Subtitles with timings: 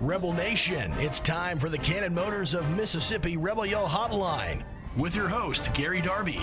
[0.00, 4.62] Rebel Nation, it's time for the Cannon Motors of Mississippi Rebel Yell Hotline
[4.96, 6.40] with your host, Gary Darby.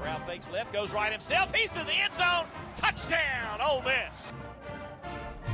[0.00, 1.54] Brown fakes left, goes right himself.
[1.54, 2.46] He's in the end zone.
[2.74, 4.26] Touchdown, Ole Miss.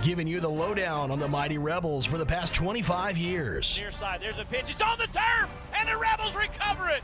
[0.03, 3.77] Giving you the lowdown on the mighty Rebels for the past 25 years.
[3.79, 4.71] Near side, there's a pitch.
[4.71, 7.03] It's on the turf, and the Rebels recover it.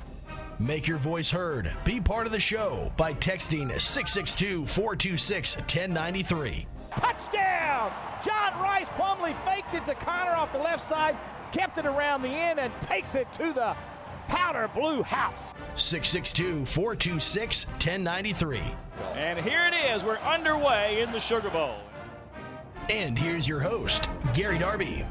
[0.60, 1.70] Make your voice heard.
[1.84, 6.66] Be part of the show by texting 662 426 1093.
[6.96, 7.92] Touchdown!
[8.24, 11.16] John Rice Plumlee faked it to Connor off the left side,
[11.52, 13.76] kept it around the end, and takes it to the
[14.28, 15.52] powder blue house.
[15.74, 18.62] 662 426 1093.
[19.14, 20.04] And here it is.
[20.04, 21.76] We're underway in the Sugar Bowl.
[22.90, 25.06] And here's your host, Gary Darby.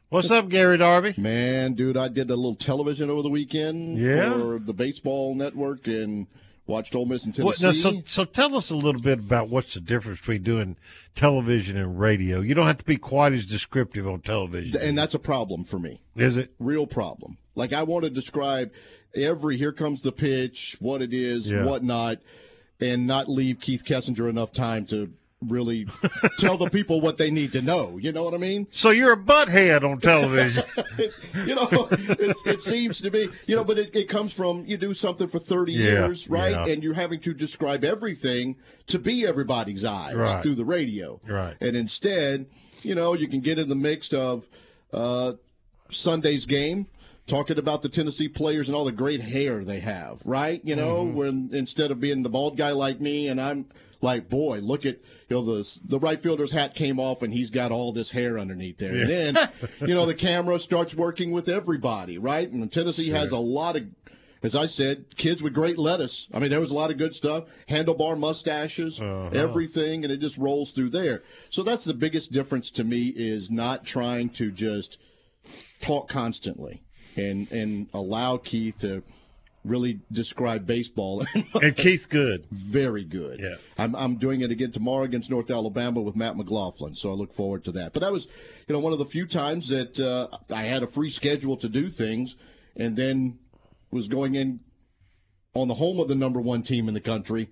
[0.09, 1.15] What's up, Gary Darby?
[1.17, 4.33] Man, dude, I did a little television over the weekend Yeah?
[4.35, 6.29] for the baseball network and
[6.67, 7.83] watched Ole Miss and What, Tennessee.
[7.83, 10.77] now, so, so tell us a little bit about what's the difference between doing
[11.17, 12.41] television and radio.
[12.41, 14.81] You don't have to be quite as descriptive on television.
[14.81, 15.99] and that's a problem for me.
[16.15, 16.53] Is it?
[16.61, 17.39] Real problem.
[17.57, 18.71] Like I want to describe
[19.15, 21.65] every here comes the pitch, what it is, Yeah.
[21.65, 22.19] whatnot,
[22.81, 25.11] and not leave Keith Kessinger enough time to
[25.42, 25.87] really
[26.39, 27.98] tell the people what they need to know.
[27.98, 28.67] You know what I mean?
[28.73, 30.65] So you're a butthead on television.
[31.47, 34.77] you know, it, it seems to be, you know, but it, it comes from you
[34.77, 36.53] do something for 30 Yeah, years, right?
[36.53, 36.67] yeah.
[36.67, 38.56] And you're having to describe everything
[38.87, 40.43] to be everybody's eyes Right.
[40.43, 41.20] through the radio.
[41.27, 41.56] Right.
[41.61, 42.47] And instead,
[42.83, 44.47] you know, you can get in the mix of
[44.93, 45.34] uh,
[45.91, 46.87] Sunday's game.
[47.27, 50.61] Talking about the Tennessee players and all the great hair they have, right?
[50.65, 51.15] You know, Mm-hmm.
[51.16, 53.66] when instead of being the bald guy like me, and I'm
[54.01, 54.99] like, boy, look at
[55.29, 58.39] you know the the right fielder's hat came off and he's got all this hair
[58.39, 58.95] underneath there.
[58.95, 59.49] And then,
[59.81, 62.51] you know, the camera starts working with everybody, right?
[62.51, 63.87] And Tennessee has a lot of,
[64.43, 66.29] as I said, kids with great lettuce.
[66.33, 69.31] I mean, there was a lot of good stuff, handlebar mustaches, uh-huh.
[69.33, 71.23] everything, and it just rolls through there.
[71.49, 74.99] So that's the biggest difference to me is not trying to just
[75.81, 76.83] talk constantly
[77.17, 79.03] and and allow Keith to
[79.66, 81.25] really describe baseball
[81.62, 82.47] and Keith's good.
[82.50, 83.41] very good.
[83.41, 83.56] Yeah.
[83.77, 87.32] I'm, I'm doing it again tomorrow against North Alabama with Matt McLaughlin, so I look
[87.32, 87.93] forward to that.
[87.93, 88.26] But that was,
[88.66, 91.69] you know, one of the few times that uh, I had a free schedule to
[91.69, 92.37] do things,
[92.76, 93.38] and then
[93.91, 94.60] was going in
[95.55, 97.49] on the home of the number one team in the country,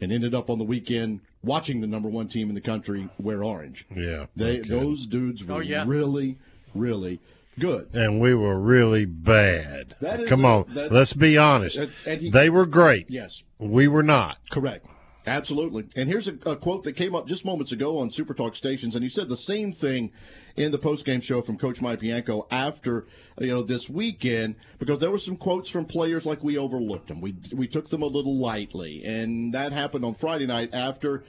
[0.00, 3.42] and ended up on the weekend watching the number one team in the country wear
[3.42, 3.86] orange.
[3.94, 4.26] Yeah.
[4.34, 4.68] They okay.
[4.68, 6.38] those dudes were really,
[6.74, 7.20] really
[7.58, 7.88] good.
[7.94, 9.94] and we were really bad.
[10.00, 11.78] That is Come a- on, let's be honest.
[12.04, 13.06] he- they were great.
[13.08, 13.42] Yes.
[13.58, 14.38] We were not.
[14.50, 14.86] Correct.
[15.28, 15.86] Absolutely.
[15.96, 18.94] And here's a, a quote that came up just moments ago on Super Talk stations,
[18.94, 20.12] and he said the same thing
[20.54, 23.08] in the postgame show from Coach Mike Bianco after
[23.40, 27.20] you know this weekend because there were some quotes from players like we overlooked them.
[27.20, 31.24] We we took them a little lightly, and that happened on Friday night after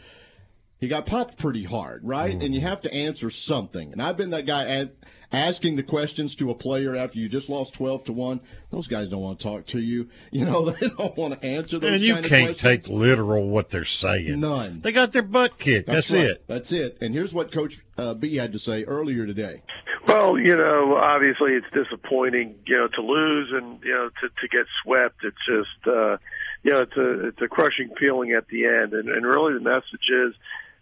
[0.80, 2.34] he got popped pretty hard, right?
[2.36, 2.42] Mm-hmm.
[2.46, 3.92] And you have to answer something.
[3.92, 4.66] And I've been that guy
[5.32, 8.40] asking the questions to a player after you just lost twelve to one.
[8.72, 10.10] Those guys don't want to talk to you.
[10.32, 11.96] You know they don't want to answer those.
[11.96, 12.86] And you kind can't questions.
[12.86, 14.40] take literal what they're saying.
[14.40, 14.82] None.
[14.82, 15.88] They got their butt kicked.
[15.88, 16.26] That's, right.
[16.26, 16.44] it.
[16.48, 16.98] That's it.
[17.02, 19.62] And here's what Coach uh, B had to say earlier today.
[20.08, 24.48] Well, you know, obviously it's disappointing, you know, to lose and you know to to
[24.48, 25.24] get swept.
[25.24, 26.18] It's just, uh,
[26.64, 29.60] you know, it's a it's a crushing feeling at the end, and and really the
[29.60, 30.34] message is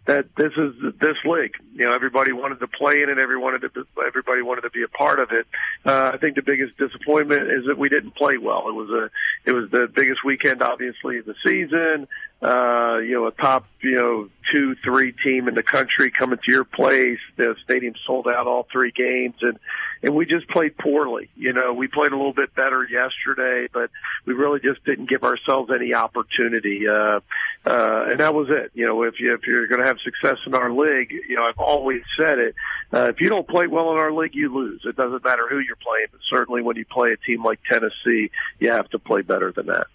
[0.06, 1.54] that this is this league.
[1.74, 3.18] You know, everybody wanted to play in it.
[3.18, 5.46] Everyone wanted to everybody wanted to be a part of it.
[5.84, 8.68] Uh, I think the biggest disappointment is that we didn't play well.
[8.68, 9.10] It was a
[9.44, 12.08] it was the biggest weekend, obviously, of the season.
[12.42, 16.52] Uh, you know, a top you know two three team in the country coming to
[16.52, 17.18] your place.
[17.36, 19.58] The stadium sold out all three games, and
[20.02, 21.30] and we just played poorly.
[21.34, 23.90] You know, we played a little bit better yesterday, but
[24.26, 26.86] we really just didn't give ourselves any opportunity.
[26.86, 27.20] Uh,
[27.64, 28.70] uh, and that was it.
[28.74, 31.42] You know, if you if you're going to have success in our league, you know,
[31.42, 32.54] I've always said it.
[32.92, 34.82] Uh, if you don't play well in our league, you lose.
[34.84, 38.30] It doesn't matter who you're playing, but certainly when you play a team like Tennessee,
[38.58, 39.86] you have to play better than that.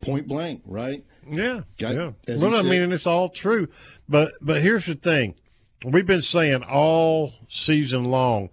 [0.00, 1.04] Point blank, right?
[1.30, 2.10] Yeah, yeah.
[2.42, 3.68] Well, I mean, and it's all true.
[4.08, 5.34] But but here's the thing:
[5.84, 8.50] we've been saying all season long.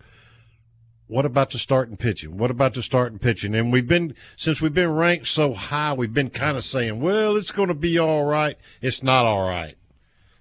[1.08, 2.38] What about the starting pitching?
[2.38, 3.54] What about the starting pitching?
[3.54, 7.38] And we've been since we've been ranked so high, we've been kind of saying, "Well,
[7.38, 9.78] it's going to be all right." It's not all right.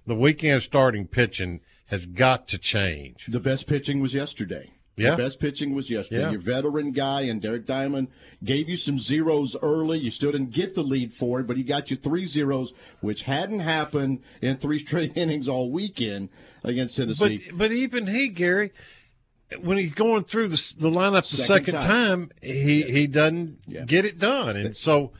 [0.07, 3.25] The weekend starting pitching has got to change.
[3.27, 4.65] The best pitching was yesterday.
[4.97, 5.09] Yeah.
[5.09, 6.21] Your best pitching was yesterday.
[6.21, 6.31] Yeah.
[6.31, 8.07] Your veteran guy and Derek Diamond
[8.43, 9.99] gave you some zeros early.
[9.99, 12.71] You still didn't get the lead for it, but he got you three zeros,
[13.01, 16.29] which hadn't happened in three straight innings all weekend
[16.63, 17.43] against Tennessee.
[17.49, 18.71] But but even he, Gary,
[19.61, 21.85] when he's going through the, the lineup the Second second, time.
[21.85, 23.83] time, he he doesn't Yeah.
[23.85, 25.11] get it done, and so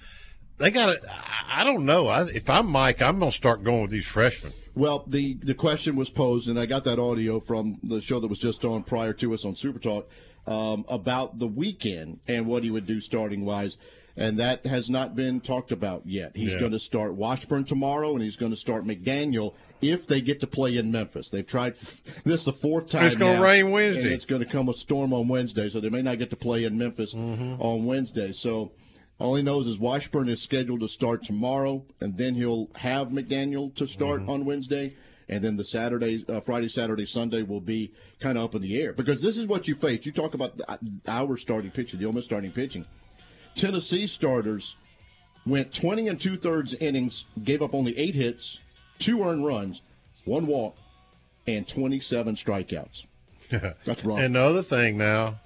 [0.57, 1.00] they got to.
[1.48, 2.07] I don't know.
[2.07, 4.54] I, if I'm Mike, I'm gonna start going with these freshmen.
[4.74, 8.28] Well, the, the question was posed, and I got that audio from the show that
[8.28, 10.10] was just on prior to us on Super Talk
[10.48, 13.78] um, about the weekend and what he would do starting wise.
[14.18, 16.36] And that has not been talked about yet.
[16.38, 16.60] He's Yeah.
[16.60, 20.48] going to start Washburn tomorrow, and he's going to start McDaniel if they get to
[20.48, 21.30] play in Memphis.
[21.30, 21.75] They've tried
[22.25, 23.06] this the fourth time.
[23.06, 24.13] It's gonna rain Wednesday.
[24.13, 26.63] it's going to come a storm on Wednesday, so they may not get to play
[26.66, 27.62] in Memphis Mm-hmm.
[27.62, 28.31] on Wednesday.
[28.31, 28.72] So
[29.20, 33.74] all he knows is Washburn is scheduled to start tomorrow, and then he'll have McDaniel
[33.76, 34.30] to start Mm-hmm.
[34.30, 34.96] on Wednesday,
[35.30, 38.80] and then the Saturday, uh, Friday, Saturday, Sunday will be kind of up in the
[38.80, 40.06] air because this is what you face.
[40.06, 40.60] You talk about
[41.08, 42.86] our starting pitching, the Ole Miss starting pitching.
[43.56, 44.76] Tennessee starters
[45.46, 48.60] went 20 and two thirds innings, gave up only eight hits,
[48.98, 49.82] two earned runs,
[50.26, 50.76] one walk,
[51.48, 53.06] and 27 strikeouts.
[53.52, 54.20] That's rough.
[54.20, 55.40] And the other thing now,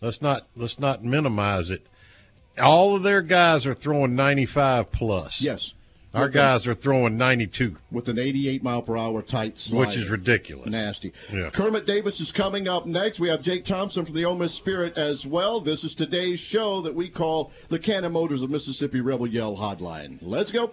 [0.00, 1.86] let's not let's not minimize it.
[2.58, 5.40] All of their guys are throwing 95 plus.
[5.40, 5.72] yes,
[6.12, 9.86] our with guys are throwing 92, with an 88 mile per hour tight slider.
[9.86, 10.68] which is ridiculous.
[10.68, 11.12] Nasty.
[11.32, 11.50] Yeah.
[11.50, 13.20] Kermit Davis is coming up next.
[13.20, 15.60] We have Jake Thompson from the Ole Miss Spirit as well.
[15.60, 20.18] This is today's show that we call the Cannon Motors of Mississippi Rebel Yell Hotline.
[20.20, 20.72] Let's go.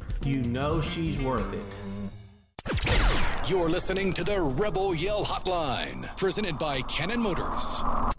[0.23, 1.63] You know she's worth it.
[3.49, 7.81] You're listening to the Rebel Yell Hotline, presented by Cannon Motors.
[7.81, 8.11] Now,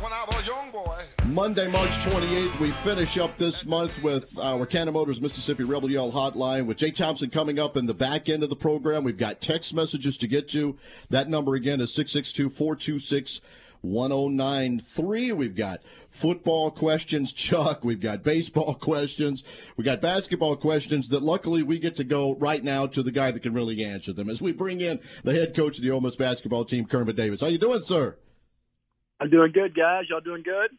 [0.00, 4.36] when I was a young boy, Monday, March 28th, we finish up this month with
[4.40, 8.28] our Cannon Motors Mississippi Rebel Yell Hotline with Jay Thompson coming up in the back
[8.28, 9.04] end of the program.
[9.04, 10.76] We've got text messages to get to.
[11.10, 13.40] That number again is 662 426
[13.82, 15.32] 1093.
[15.32, 17.84] We've got football questions, Chuck.
[17.84, 19.44] We've got baseball questions.
[19.76, 23.30] We got basketball questions that luckily we get to go right now to the guy
[23.30, 26.00] that can really answer them as we bring in the head coach of the Ole
[26.00, 27.40] Miss basketball team, Kermit Davis.
[27.40, 28.16] How you doing, sir?
[29.20, 30.04] I'm doing good, guys.
[30.10, 30.70] Y'all doing good?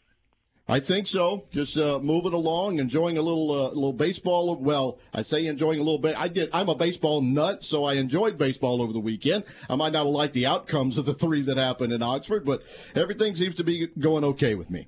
[0.69, 1.45] I think so.
[1.51, 4.53] Just uh, moving along, enjoying a little uh, little baseball.
[4.57, 6.17] Well, I say enjoying a little bit.
[6.17, 6.49] I did.
[6.51, 9.45] I'm a baseball nut, so I enjoyed baseball over the weekend.
[9.69, 12.63] I might not have liked the outcomes of the three that happened in Oxford, but
[12.95, 14.87] everything seems to be going okay with me.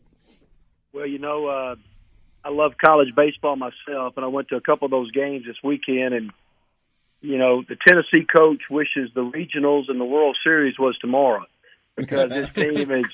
[0.91, 1.75] Well, you know, uh,
[2.43, 5.57] I love college baseball myself, and I went to a couple of those games this
[5.63, 6.13] weekend.
[6.13, 6.31] And
[7.21, 11.45] you know, the Tennessee coach wishes the regionals and the World Series was tomorrow
[11.95, 13.05] because this team is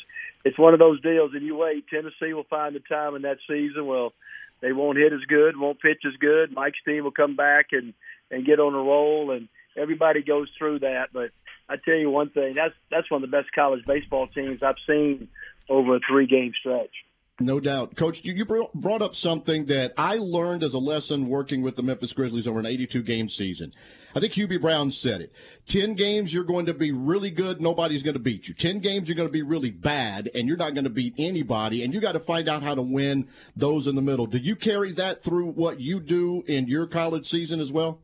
[0.45, 1.31] it's one of those deals.
[1.33, 3.87] And you wait, Tennessee will find the time in that season.
[3.87, 4.13] Well,
[4.61, 6.53] they won't hit as good, won't pitch as good.
[6.53, 7.93] Mike's team will come back and
[8.31, 11.09] and get on a roll, and everybody goes through that.
[11.13, 11.31] But
[11.67, 14.75] I tell you one thing, that's that's one of the best college baseball teams I've
[14.87, 15.27] seen
[15.67, 16.93] over a three game stretch.
[17.41, 17.97] No doubt.
[17.97, 22.13] Coach, you brought up something that I learned as a lesson working with the Memphis
[22.13, 23.73] Grizzlies over an 82 game season.
[24.15, 25.33] I think Hubie Brown said it.
[25.67, 27.59] 10 games, you're going to be really good.
[27.59, 28.53] Nobody's going to beat you.
[28.53, 31.83] 10 games, you're going to be really bad, and you're not going to beat anybody.
[31.83, 34.27] And you got to find out how to win those in the middle.
[34.27, 37.99] Do you carry that through what you do in your college season as well?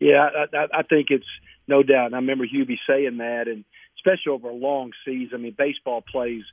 [0.00, 1.24] Yeah, I, I think it's
[1.68, 2.06] no doubt.
[2.06, 3.64] And I remember Hubie saying that, and
[3.96, 5.34] especially over a long season.
[5.34, 6.42] I mean, baseball plays–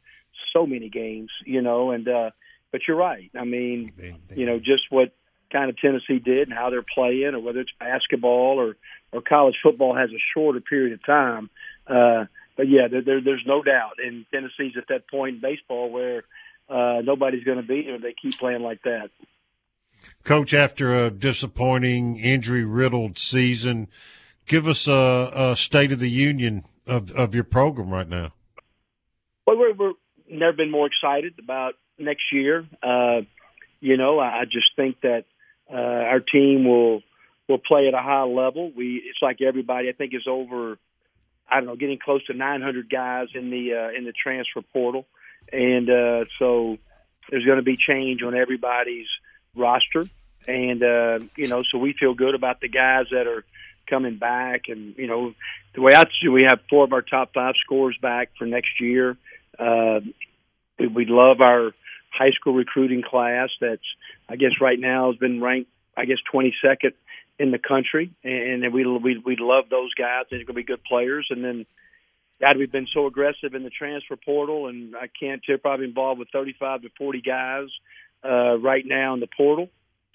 [0.54, 2.32] so many games, you know, and uh
[2.72, 3.32] but you're right.
[3.38, 5.14] I mean, they, they, you know, just what
[5.52, 8.76] kind of Tennessee did and how they're playing, or whether it's basketball or
[9.12, 11.50] or college football has a shorter period of time.
[11.88, 12.26] Uh,
[12.58, 16.24] but yeah, there, there, there's no doubt, and Tennessee's at that point in baseball where
[16.70, 18.02] uh, nobody's going to beat them.
[18.02, 19.10] They keep playing like that.
[20.24, 23.88] Coach, after a disappointing, injury-riddled season,
[24.46, 28.34] give us a, a state of the union of of your program right now.
[29.46, 29.94] Well, we're, we're
[30.30, 32.66] never been more excited about next year.
[32.82, 33.22] Uh,
[33.80, 35.26] you know, I, just think that
[35.72, 37.02] uh, our team will
[37.48, 38.72] will play at a high level.
[38.76, 40.78] We it's like everybody I think is over.
[41.50, 45.06] I don't know, getting close to 900 guys in the uh, in the transfer portal,
[45.52, 46.78] and uh, so
[47.30, 49.08] there's going to be change on everybody's
[49.56, 50.06] roster,
[50.48, 53.46] and uh, you know, so we feel good about the guys that are
[53.90, 55.34] coming back, and you know,
[55.74, 58.82] the way I see, we have four of our top five scores back for next
[58.82, 59.18] year.
[59.60, 60.00] Uh,
[60.80, 61.72] we, love our
[62.12, 63.50] high school recruiting class.
[63.60, 63.82] That's
[64.30, 66.94] I guess right now has been ranked I guess 22nd
[67.40, 70.26] in the country, and we we we love those guys.
[70.30, 71.28] They're going to be good players.
[71.30, 71.66] And then,
[72.40, 76.20] God, we've been so aggressive in the transfer portal, and I can't tell probably involved
[76.20, 77.68] with 35 to 40 guys
[78.24, 79.70] uh, right now in the portal,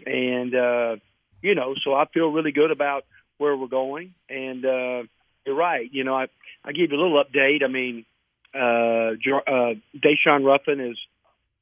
[0.06, 0.96] and uh,
[1.42, 3.04] you know, so I feel really good about
[3.38, 4.14] where we're going.
[4.28, 5.02] And uh,
[5.44, 5.88] you're right.
[5.92, 6.26] You know, I
[6.64, 7.64] I give you a little update.
[7.64, 8.04] I mean,
[8.54, 10.98] uh, uh, Daeshun Ruffin is,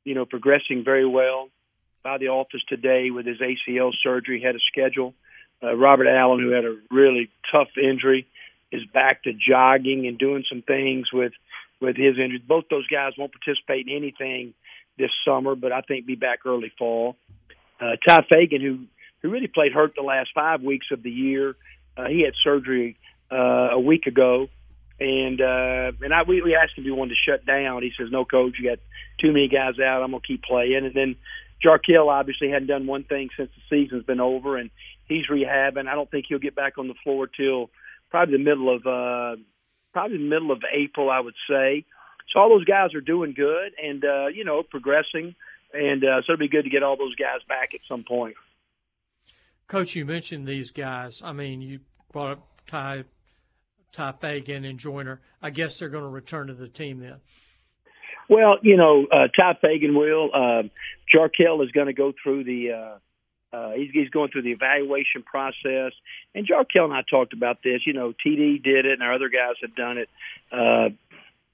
[0.04, 1.48] you know, progressing very well
[2.02, 5.14] by the office today with his ACL surgery, had a schedule.
[5.62, 8.26] Uh, Robert Allen, who had a really tough injury,
[8.72, 11.32] is back to jogging and doing some things with
[11.80, 12.42] with his injury.
[12.46, 14.54] Both those guys won't participate in anything
[14.98, 17.16] this summer, but I think be back early fall.
[17.80, 18.86] Uh, Tye Fagan, who
[19.22, 21.56] who really played hurt the last five weeks of the year,
[21.96, 22.96] uh, he had surgery
[23.30, 24.48] uh, a week ago
[25.00, 27.82] and uh, and I we, we asked him if he wanted to shut down.
[27.82, 28.78] He says, "No, coach, you got
[29.18, 30.02] too many guys out.
[30.02, 31.16] I'm gonna keep playing." And then
[31.64, 34.70] Jarkel obviously hadn't done one thing since the season's been over, and
[35.06, 35.88] he's rehabbing.
[35.88, 37.70] I don't think he'll get back on the floor till
[38.10, 39.40] probably the middle of uh,
[39.92, 41.86] probably the middle of April, I would say.
[42.32, 45.34] So all those guys are doing good and uh, you know progressing,
[45.72, 48.34] and uh, so it'll be good to get all those guys back at some point.
[49.66, 51.22] Coach, you mentioned these guys.
[51.24, 51.80] I mean, you
[52.12, 53.04] brought up Tye
[53.92, 55.20] Tye Fagan and Joiner.
[55.42, 57.16] I guess they're going to return to the team then.
[58.28, 60.30] Well, you know, uh, Tye Fagan will.
[60.32, 60.62] Uh,
[61.12, 62.72] Jarkel is going to go through the.
[62.72, 62.98] Uh,
[63.52, 65.92] uh, he's, he's going through the evaluation process,
[66.36, 67.80] and Jarkel and I talked about this.
[67.84, 70.08] You know, TD did it, and our other guys have done it.
[70.52, 70.90] Uh,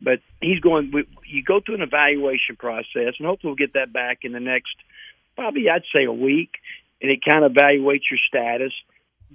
[0.03, 0.91] but he's going.
[0.93, 4.41] We, you go through an evaluation process, and hopefully we'll get that back in the
[4.41, 4.77] next,
[5.35, 6.51] probably I'd say a week,
[7.01, 8.73] and it kind of evaluates your status.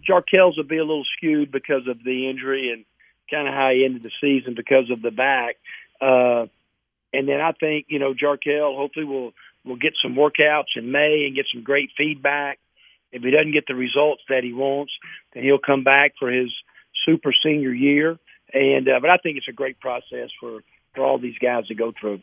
[0.08, 2.86] Jarkel's will be a little skewed because of the injury and
[3.32, 5.56] kind of how he ended the season because of the back.
[6.00, 6.48] Uh,
[7.14, 9.32] and then I think you know Jarkel hopefully will
[9.64, 12.60] will get some workouts in May and get some great feedback.
[13.12, 14.94] If he doesn't get the results that he wants,
[15.34, 16.50] then he'll come back for his
[17.06, 18.18] super senior year.
[18.54, 20.60] And uh, but I think it's a great process for
[20.94, 22.22] for all these guys to go through.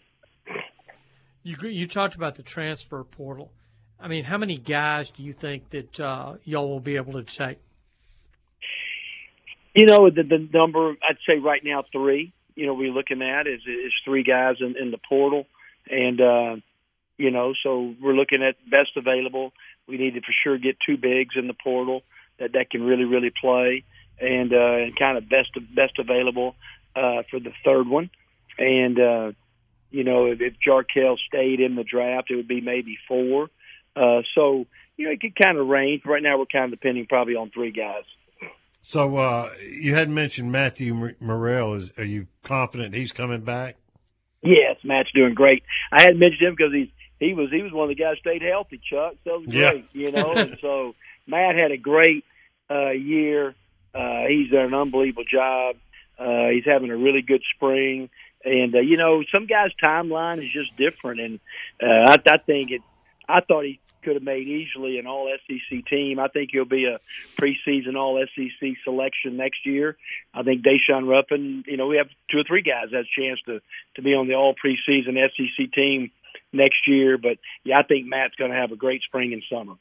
[1.43, 3.53] You you talked about the transfer portal.
[4.01, 7.23] I mean, how many guys do you think that uh, y'all will be able to
[7.23, 7.59] take?
[9.79, 12.25] You know, the, the number I'd say right now three.
[12.57, 15.47] You know, we're looking at is is three guys in, in the portal,
[15.89, 16.57] and uh,
[17.17, 19.53] you know, so we're looking at best available.
[19.87, 22.03] We need to for sure get two bigs in the portal
[22.39, 23.85] that that can really really play,
[24.21, 26.57] and uh, and kind of best best available
[26.97, 28.11] uh, for the third one,
[28.59, 29.33] and uh,
[29.91, 33.49] You know, if, if Jarkel stayed in the draft, it would be maybe four.
[33.97, 34.67] Uh, so
[34.97, 36.03] you know, it could kind of range.
[36.05, 38.05] Right now, we're kind of depending probably on three guys.
[38.81, 41.75] So uh, you had mentioned Matthew Murrell.
[41.75, 43.77] Is are you confident he's coming back?
[44.43, 45.65] Yes, Matt's doing great.
[45.93, 48.31] I hadn't mentioned him because he's he was he was one of the guys who
[48.31, 48.81] stayed healthy.
[48.89, 50.07] Chuck, so was great, yeah.
[50.07, 50.33] you know.
[50.37, 50.95] and so
[51.27, 52.25] Matt had a great
[52.71, 53.55] uh, year.
[53.95, 55.77] Uh, he's done an unbelievable job.
[56.19, 58.11] Uh, he's having a really good spring,
[58.45, 61.21] and uh, you know, some guys' timeline is just different.
[61.21, 61.41] And
[61.83, 62.83] uh, I, I think it.
[63.29, 66.19] I thought he could have made easily an All SEC team.
[66.19, 66.99] I think he'll be a
[67.39, 69.99] preseason All SEC selection next year.
[70.33, 71.63] I think Daeshun Ruffin.
[71.67, 73.61] You know, we have two or three guys a chance to
[73.97, 76.11] to be on the All preseason SEC team
[76.55, 77.19] next year.
[77.19, 79.75] But yeah, I think Matt's going to have a great spring and summer.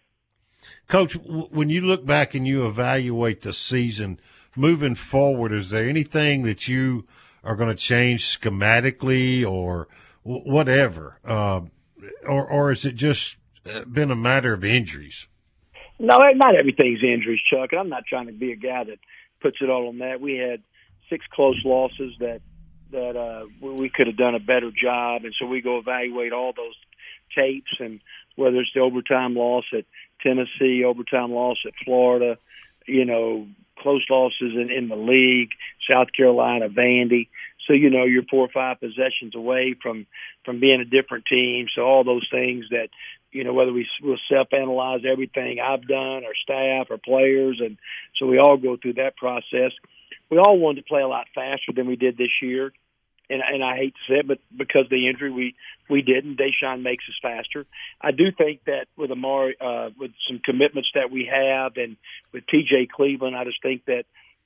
[0.89, 4.19] Coach, when you look back and you evaluate the season
[4.57, 7.05] moving forward, is there anything that you
[7.45, 9.87] are going to change schematically or
[10.23, 11.61] whatever, uh,
[12.27, 13.37] or or is it just
[13.91, 15.27] been a matter of injuries?
[15.99, 17.69] No, not everything's injuries, Chuck.
[17.71, 18.99] And I'm not trying to be a guy that
[19.41, 20.21] puts it all on that.
[20.21, 20.61] We had
[21.09, 22.41] six close losses that
[22.91, 26.53] that uh, we could have done a better job, and so we go evaluate all
[26.55, 26.75] those
[27.35, 27.99] tapes and
[28.37, 29.83] whether it's the overtime loss at
[30.21, 32.37] Tennessee, overtime loss at Florida,
[32.85, 33.47] you know,
[33.79, 35.49] close losses in, in the league,
[35.89, 37.27] South Carolina, Vandy.
[37.67, 40.05] So you know you're four or five possessions away from
[40.45, 41.67] from being a different team.
[41.75, 42.87] So all those things that
[43.31, 47.77] you know, whether we will self-analyze everything I've done, our staff, our players, and
[48.17, 49.71] so we all go through that process.
[50.29, 52.71] We all wanted to play a lot faster than we did this year,
[53.29, 55.55] and and I hate to say it, but because of the injury, we
[55.89, 56.37] we didn't.
[56.37, 57.65] Daeshun makes us faster.
[58.01, 61.97] I do think that with Amari, uh, with some commitments that we have, and
[62.33, 64.03] with TJ Cleveland, I just think that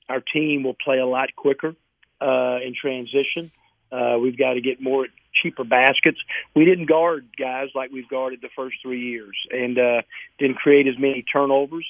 [0.08, 1.74] our team will play a lot quicker
[2.20, 3.50] uh, in transition.
[3.92, 5.06] Uh, we've got to get more
[5.42, 6.18] cheaper baskets.
[6.54, 10.02] We didn't guard guys like we've guarded the first three years, and uh,
[10.38, 11.86] didn't create as many turnovers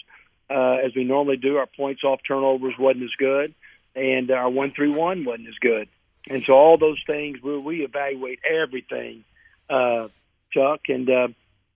[0.51, 1.57] uh, as we normally do.
[1.57, 3.55] Our points off turnovers wasn't as good,
[3.95, 5.89] and our one three one wasn't as good.
[6.29, 9.25] And so all those things we, we evaluate everything,
[9.69, 10.09] uh,
[10.53, 11.29] Chuck, and uh,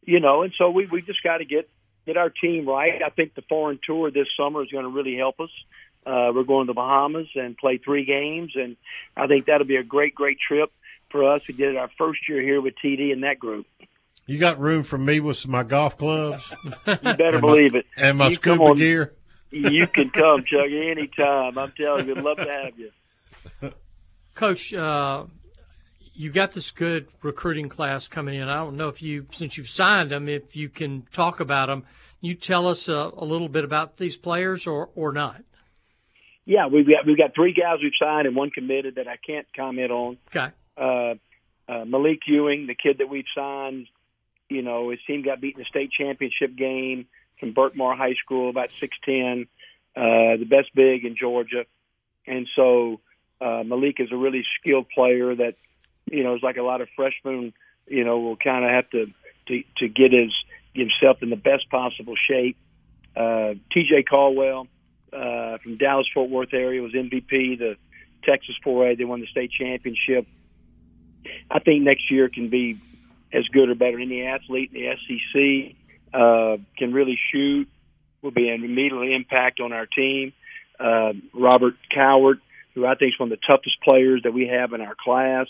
[0.03, 1.69] you know, and so we we just got to get
[2.07, 3.03] get our team right.
[3.05, 5.51] I think the foreign tour this summer is going to really help us.
[6.07, 8.77] Uh, we're going to the Bahamas and play three games, and
[9.17, 10.71] I think that'll be a great, great trip
[11.11, 11.43] for us.
[11.49, 13.67] We did it our first year here with TD in that group.
[14.27, 16.45] You got room for me with my golf clubs?
[16.65, 17.87] you better believe my, it.
[17.97, 19.15] And my you scuba on, gear?
[19.51, 21.59] you can come, Chuck, anytime.
[21.59, 22.91] I'm telling you, we'd love to have you.
[24.35, 25.25] Coach, uh,
[26.15, 28.49] you've got this good recruiting class coming in.
[28.49, 31.85] I don't know if you, since you've signed them, if you can talk about them.
[32.21, 35.43] You tell us a, a little bit about these players or, or not.
[36.47, 39.47] Yeah, we've got we've got three guys we've signed and one committed that I can't
[39.55, 40.17] comment on.
[40.35, 41.15] Okay uh,
[41.69, 43.89] uh, Malique Ewin, the kid that we've signed,
[44.49, 47.07] you know, his team got beat in the state championship game
[47.41, 49.43] from Berkmar High School, about 6'10,
[49.97, 51.65] uh, the best big in Georgia.
[52.27, 53.01] And so
[53.41, 55.55] uh, Malique is a really skilled player that,
[56.07, 57.53] you know, is like a lot of freshmen,
[57.87, 59.07] you know, will kind of have to,
[59.49, 60.33] to, to get his
[60.75, 62.57] himself in the best possible shape.
[63.17, 64.69] Uh, TJ Caldwell
[65.17, 67.77] uh, from Dallas Fort Worth area was MVP, the
[68.25, 68.99] Texas 4A.
[68.99, 70.27] They won the state championship
[71.51, 72.81] I think next year can be
[73.33, 73.99] as good or better.
[73.99, 75.77] Any athlete in the SEC
[76.15, 77.69] uh, can really shoot,
[78.23, 80.33] will be an immediate impact on our team.
[80.79, 82.41] Uh, Robert Cowherd,
[82.75, 85.47] who I think is one of the toughest players that we have in our class,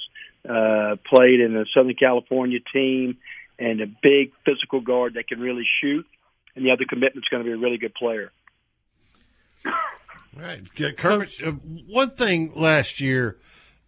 [0.48, 3.18] uh, played in the Southern California team,
[3.58, 6.06] and a big physical guard that can really shoot.
[6.54, 8.30] And the other commitment's going to be a really good player.
[10.38, 10.62] Right,
[10.96, 11.30] Kermit.
[11.42, 13.38] Uh, one thing last year,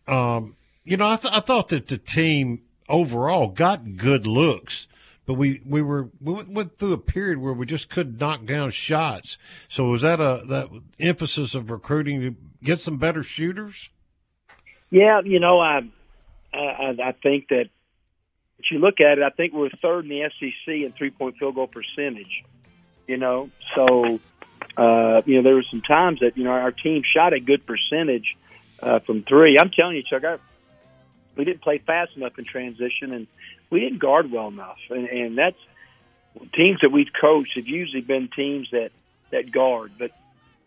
[0.07, 4.87] um, you know, I, th- I thought that the team overall got good looks,
[5.27, 8.71] but we, we were we went through a period where we just couldn't knock down
[8.71, 9.37] shots.
[9.69, 13.91] So was that a that emphasis of recruiting to get some better shooters?
[14.91, 15.83] Yeah, you know, I
[16.55, 17.69] I, I think that
[18.59, 21.37] if you look at it, I think we're third in the SEC in three point
[21.37, 22.45] field goal percentage.
[23.07, 24.21] You know, so
[24.79, 27.67] uh, you know there were some times that you know our team shot a good
[27.67, 28.37] percentage
[28.81, 29.59] uh, from three.
[29.59, 30.39] I'm telling you, Chuck, I,
[31.37, 33.27] we didn't play fast enough in transition, and
[33.71, 34.79] we didn't guard well enough.
[34.89, 35.59] And, and that's
[36.55, 38.91] teams that we've coached have usually been teams that
[39.33, 40.13] that guard, but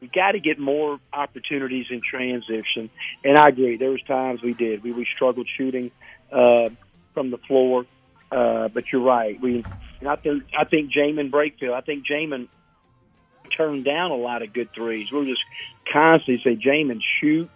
[0.01, 2.89] we got to get more opportunities in transition.
[3.23, 5.89] And I agree, there was times we did we we struggled shooting
[6.33, 6.69] uh,
[7.13, 7.85] from the floor.
[8.29, 9.41] Uh, but you're right.
[9.41, 9.65] We,
[10.07, 11.73] I think, I think Jaemyn Brakefield.
[11.73, 12.47] I think Jaemyn
[13.55, 15.11] turned down a lot of good threes.
[15.11, 15.43] We were just
[15.91, 17.49] constantly say, Jaemyn, shoot,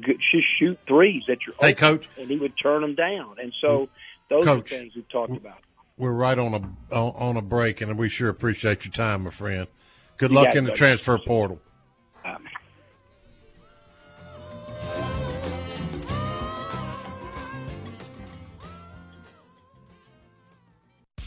[0.00, 2.08] just shoot threes that you're Hey, open, Coach.
[2.18, 3.36] and he would turn them down.
[3.42, 3.88] And so
[4.28, 4.72] those Coach.
[4.72, 5.58] are things we've talked about.
[5.96, 9.66] We're right on a on a break, and we sure appreciate your time, my friend.
[10.16, 10.78] Good You luck it, in the buddy.
[10.78, 11.60] transfer portal.
[12.24, 12.44] Um,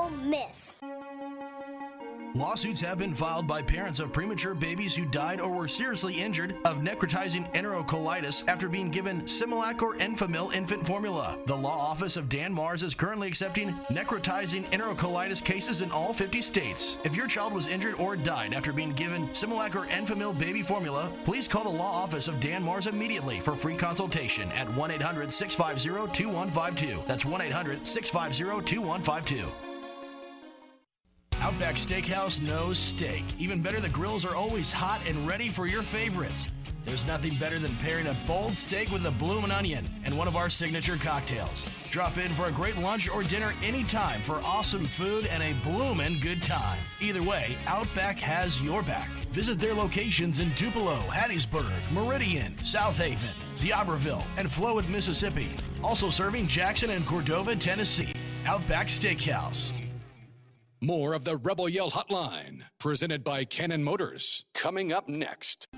[0.00, 0.78] Ole Miss.
[2.34, 6.56] Lawsuits have been filed by parents of premature babies who died or were seriously injured
[6.64, 11.36] of necrotizing enterocolitis after being given Similac or Enfamil infant formula.
[11.46, 16.40] The law office of Dan Mars is currently accepting necrotizing enterocolitis cases in all 50
[16.40, 16.96] states.
[17.04, 21.10] If your child was injured or died after being given Similac or Enfamil baby formula,
[21.24, 25.30] please call the law office of Dan Mars immediately for free consultation at 1 800
[25.30, 27.02] 650 2152.
[27.06, 29.69] That's 1 800 650 2152.
[31.40, 33.24] Outback Steakhouse knows steak.
[33.38, 36.46] Even better, the grills are always hot and ready for your favorites.
[36.84, 40.36] There's nothing better than pairing a bold steak with a bloomin' onion and one of
[40.36, 41.64] our signature cocktails.
[41.90, 46.20] Drop in for a great lunch or dinner anytime for awesome food and a bloomin'
[46.20, 46.78] good time.
[47.00, 49.08] Either way, Outback has your back.
[49.32, 53.34] Visit their locations in Tupelo, Hattiesburg, Meridian, Southaven,
[54.36, 55.48] and Flowood, Mississippi.
[55.82, 58.12] Also serving Jackson and Cordova, Tennessee.
[58.44, 59.72] Outback Steakhouse.
[60.82, 65.68] More of the Rebel Yell Hotline, presented by Cannon Motors, coming up next.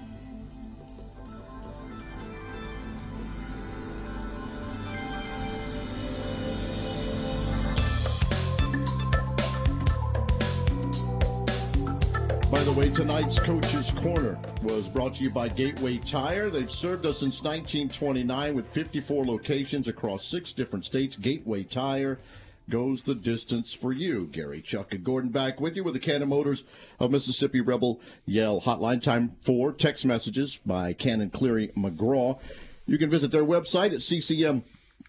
[12.49, 16.49] By the way, tonight's Coach's Corner was brought to you by Gateway Tire.
[16.49, 21.17] They've served us since 1929 with 54 locations across six different states.
[21.17, 22.21] Gateway Tire
[22.69, 24.27] goes the distance for you.
[24.27, 26.65] Gary, Chuck, and Gordon back with you with the Cannon Motors
[26.99, 29.03] of Mississippi Rebel Yell Hotline.
[29.03, 32.39] Time for text messages by Cannon Cleary McGraw.
[32.87, 34.01] You can visit their website at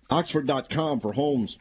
[0.09, 1.57] ccmoxford.com for homes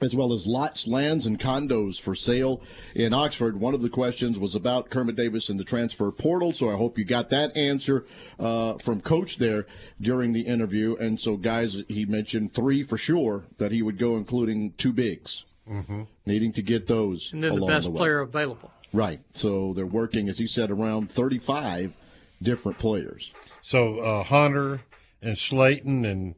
[0.00, 2.62] as well as lots, lands, and condos for sale
[2.94, 3.60] in Oxford.
[3.60, 6.98] One of the questions was about Kermit Davis and the transfer portal, so I hope
[6.98, 8.06] you got that answer
[8.38, 9.66] uh, from Coach there
[10.00, 10.94] during the interview.
[10.96, 15.44] And so, guys, he mentioned three for sure that he would go, including two bigs,
[15.68, 16.04] Mm-hmm.
[16.24, 17.98] needing to get those And then the best way.
[17.98, 18.70] player available.
[18.90, 19.20] Right.
[19.34, 21.94] So they're working, as he said, around 35
[22.40, 23.34] different players.
[23.60, 24.80] So uh, Hunter
[25.20, 26.36] and Slayton and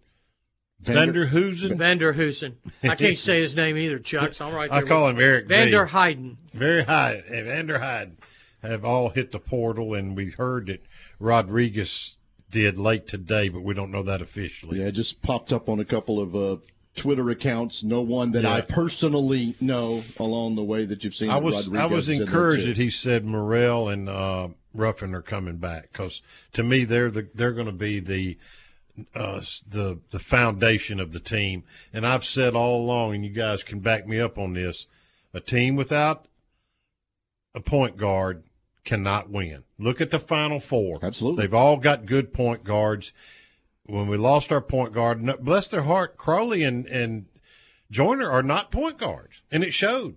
[0.80, 1.76] Vander Hoosen.
[1.76, 2.56] Vander Hoosen.
[2.82, 4.34] I can't say his name either, Chuck.
[4.34, 4.84] So I'm right there.
[4.84, 5.92] I call him Eric Vander V.
[5.92, 6.38] Hayden.
[6.52, 7.22] Very high.
[7.28, 8.16] And Vander Hyden
[8.62, 10.82] have all hit the portal, and we heard that
[11.18, 12.16] Rodriguez
[12.50, 14.80] did late today, but we don't know that officially.
[14.80, 16.56] Yeah, it just popped up on a couple of uh,
[16.96, 17.82] Twitter accounts.
[17.82, 21.30] No one that I personally know along the way that you've seen.
[21.30, 24.48] I was Rodriguez I was is in there, encouraged that he said Murrell and uh,
[24.74, 28.36] Ruffin are coming back because to me they're the they're going to be the
[29.14, 31.64] uh, the the foundation of the team.
[31.92, 34.86] And I've said all along, and you guys can back me up on this:
[35.34, 36.26] a team without
[37.54, 38.44] a point guard
[38.84, 39.64] cannot win.
[39.78, 40.98] Look at the Final Four.
[41.02, 43.12] Absolutely, they've all got good point guards.
[43.84, 47.26] When we lost our point guard, bless their heart, Crowley and and
[47.90, 50.16] Joiner are not point guards, and it showed.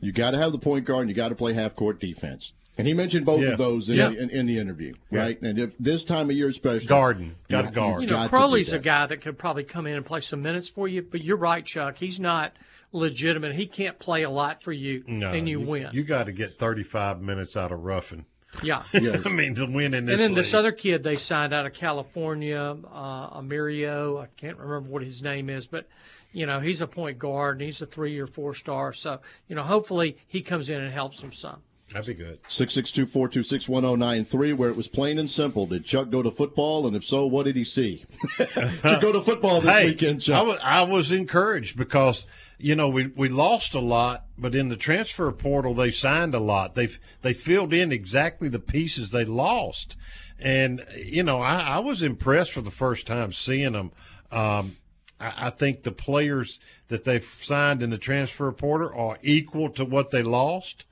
[0.00, 2.52] You got to have the point guard and you got to play half court defense.
[2.78, 3.52] And he mentioned both Yeah.
[3.52, 4.10] of those in, Yeah.
[4.10, 5.20] in, in the interview, Yeah.
[5.20, 5.40] right?
[5.42, 7.24] And if this time of year, especially, Garden.
[7.48, 8.02] you Gotta guard.
[8.02, 10.68] You know, got Crowley's a guy that could probably come in and play some minutes
[10.68, 11.96] for you, but you're right, Chuck.
[11.98, 12.52] He's not
[12.92, 13.54] legitimate.
[13.54, 15.88] He can't play a lot for you, No, and you, win.
[15.92, 18.26] You got to get 35 minutes out of Ruffin.
[18.62, 18.82] yeah.
[18.94, 20.36] I mean, to win in this and then league.
[20.36, 24.22] this other kid they signed out of California, uh, Amirio.
[24.22, 25.88] I can't remember what his name is, but
[26.32, 28.92] you know he's a point guard and he's a three or four star.
[28.94, 31.62] So you know hopefully he comes in and helps them some.
[31.92, 32.40] That'd be good.
[32.48, 35.66] 662 426 1093, where it was plain and simple.
[35.66, 36.84] Did Chuck go to football?
[36.84, 38.04] And if so, what did he see?
[38.38, 40.36] to go to football this hey, weekend, Chuck.
[40.36, 42.26] I was, I was encouraged because
[42.58, 46.40] you know we, we lost a lot, but in the transfer portal they signed a
[46.40, 46.74] lot.
[46.74, 49.96] They've, they filled in exactly the pieces they lost,
[50.40, 53.92] and you know I, I was impressed for the first time seeing them.
[54.32, 54.76] Um,
[55.20, 59.84] I, I think the players that they've signed in the transfer portal are equal to
[59.84, 60.84] what they lost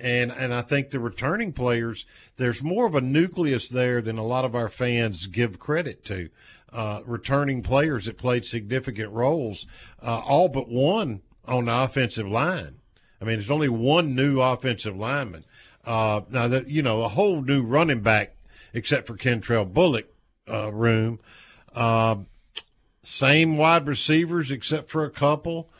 [0.00, 2.06] and and I think the returning players,
[2.36, 6.28] there's more of a nucleus there than a lot of our fans give credit to.
[6.70, 9.66] Uh, returning players that played significant roles,
[10.02, 12.76] uh, all but one on the offensive line.
[13.22, 15.44] I mean, there's only one new offensive lineman.
[15.84, 18.36] Uh, now that you know a whole new running back,
[18.74, 20.12] except for Kentrel Bullock,
[20.50, 21.20] uh, room.
[21.74, 22.16] Uh,
[23.02, 25.70] same wide receivers except for a couple.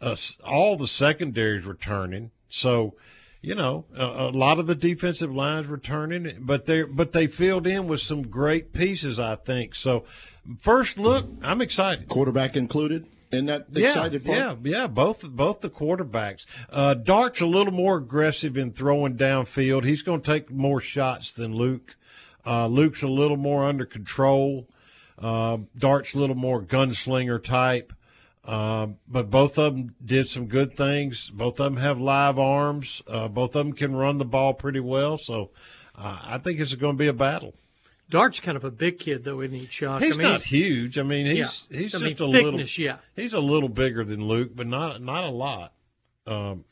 [0.00, 2.30] Uh, all the secondaries returning.
[2.48, 2.94] So
[3.40, 7.66] you know, a, a, lot of the defensive lines returning, but they but they filled
[7.66, 9.74] in with some great pieces, I think.
[9.74, 10.04] So,
[10.58, 12.08] first look, I'm excited.
[12.08, 14.58] Quarterback included in that excited yeah, part.
[14.64, 16.46] Yeah, yeah, both both the quarterbacks.
[16.68, 19.84] Uh, Dart's a little more aggressive in throwing downfield.
[19.84, 21.96] He's going to take more shots than Luke.
[22.44, 24.66] Uh, Luke's a little more under control.
[25.18, 27.92] Uh, Dart's a little more gunslinger type.
[28.48, 31.28] Uh, but both of them did some good things.
[31.28, 33.02] Both of them have live arms.
[33.06, 35.18] Uh, both of them can run the ball pretty well.
[35.18, 35.50] So
[35.94, 37.52] uh, I think it's going to be a battle.
[38.08, 40.02] Dart's kind of a big kid, though, isn't he, Chuck?
[40.02, 40.96] He's I mean, not huge.
[40.96, 41.78] I mean, he's yeah.
[41.78, 42.84] he's I just mean, a thickness, little.
[42.84, 45.74] Yeah, he's a little bigger than Luke, but not not a lot.
[46.26, 46.64] Um,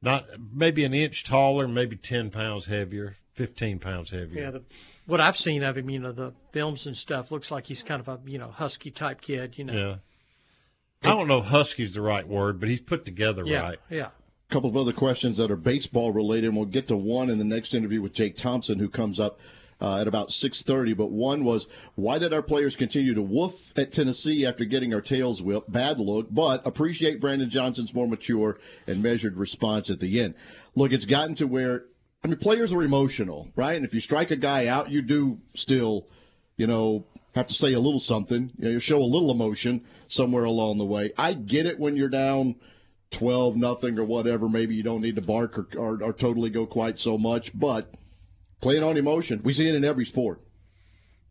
[0.00, 4.40] not maybe an inch taller, maybe ten pounds heavier, fifteen pounds heavier.
[4.40, 4.62] Yeah, the,
[5.06, 8.00] what I've seen of him, you know, the films and stuff, looks like he's kind
[8.00, 9.58] of a you know husky type kid.
[9.58, 9.72] You know.
[9.72, 9.96] Yeah.
[11.02, 13.78] I don't know if husky's the right word, but he's put together yeah, right.
[13.88, 14.06] Yeah.
[14.06, 17.38] A couple of other questions that are baseball related, and we'll get to one in
[17.38, 19.40] the next interview with Jake Thompson, who comes up
[19.80, 23.92] uh, at about 6.30 but one was why did our players continue to woof at
[23.92, 29.02] tennessee after getting our tails whipped bad look but appreciate brandon johnson's more mature and
[29.02, 30.34] measured response at the end
[30.74, 31.84] look it's gotten to where
[32.24, 35.38] i mean players are emotional right and if you strike a guy out you do
[35.54, 36.08] still
[36.56, 37.04] you know
[37.38, 40.78] have to say a little something you, know, you show a little emotion somewhere along
[40.78, 42.54] the way i get it when you're down
[43.10, 46.66] 12 nothing or whatever maybe you don't need to bark or, or, or totally go
[46.66, 47.94] quite so much but
[48.60, 49.40] playing on emotion.
[49.42, 50.40] We see it in every sport.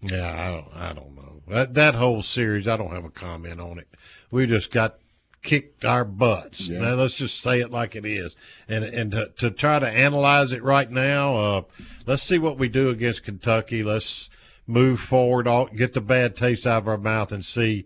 [0.02, 0.74] Yeah, I don't.
[0.76, 2.68] I don't know that that whole series.
[2.68, 3.88] I don't have a comment on it.
[4.30, 5.00] We just got
[5.42, 6.68] kicked our butts.
[6.68, 6.80] Yeah.
[6.80, 8.36] Now let's just say it like it is,
[8.68, 11.38] and and to, to try to analyze it right now.
[11.38, 11.62] Uh,
[12.06, 13.84] let's see what we do against Kentucky.
[13.84, 14.30] Let's
[14.68, 15.48] move forward.
[15.48, 17.86] All, get the bad taste out of our mouth and see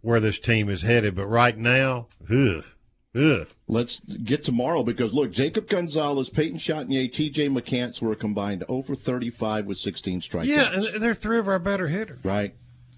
[0.00, 1.16] where this team is headed.
[1.16, 2.64] But right now, ugh.
[3.16, 3.48] Ugh.
[3.66, 7.48] Let's get tomorrow because look, Jacob Gonzalez, Peyton Chatagnier, T.J.
[7.48, 10.44] McCants were combined over 35 with 16 strikeouts.
[10.44, 12.24] Yeah, and they're three of our better hitters.
[12.24, 12.54] Right.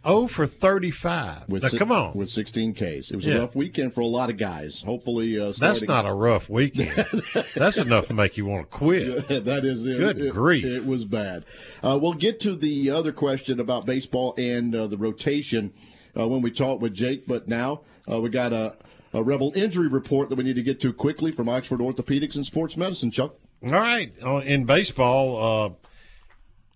[0.06, 1.48] 0 for 35.
[1.48, 2.14] With now, si- come on.
[2.14, 3.10] With 16 Ks.
[3.10, 3.34] It was Yeah.
[3.34, 4.82] a rough weekend for a lot of guys.
[4.82, 7.04] Hopefully, uh, That's not a rough weekend.
[7.54, 9.28] That's enough to make you want to quit.
[9.44, 9.98] that is it.
[9.98, 10.64] Good it, grief.
[10.64, 11.44] It was bad.
[11.82, 15.72] Uh, we'll get to the other question about baseball and uh, the rotation
[16.18, 17.26] uh, when we talk with Jake.
[17.26, 18.76] But now uh, we got a,
[19.12, 22.46] a Rebel injury report that we need to get to quickly from Oxford Orthopedics and
[22.46, 23.10] Sports Medicine.
[23.10, 23.34] Chuck.
[23.62, 24.12] All right.
[24.24, 25.88] Uh, In baseball, uh,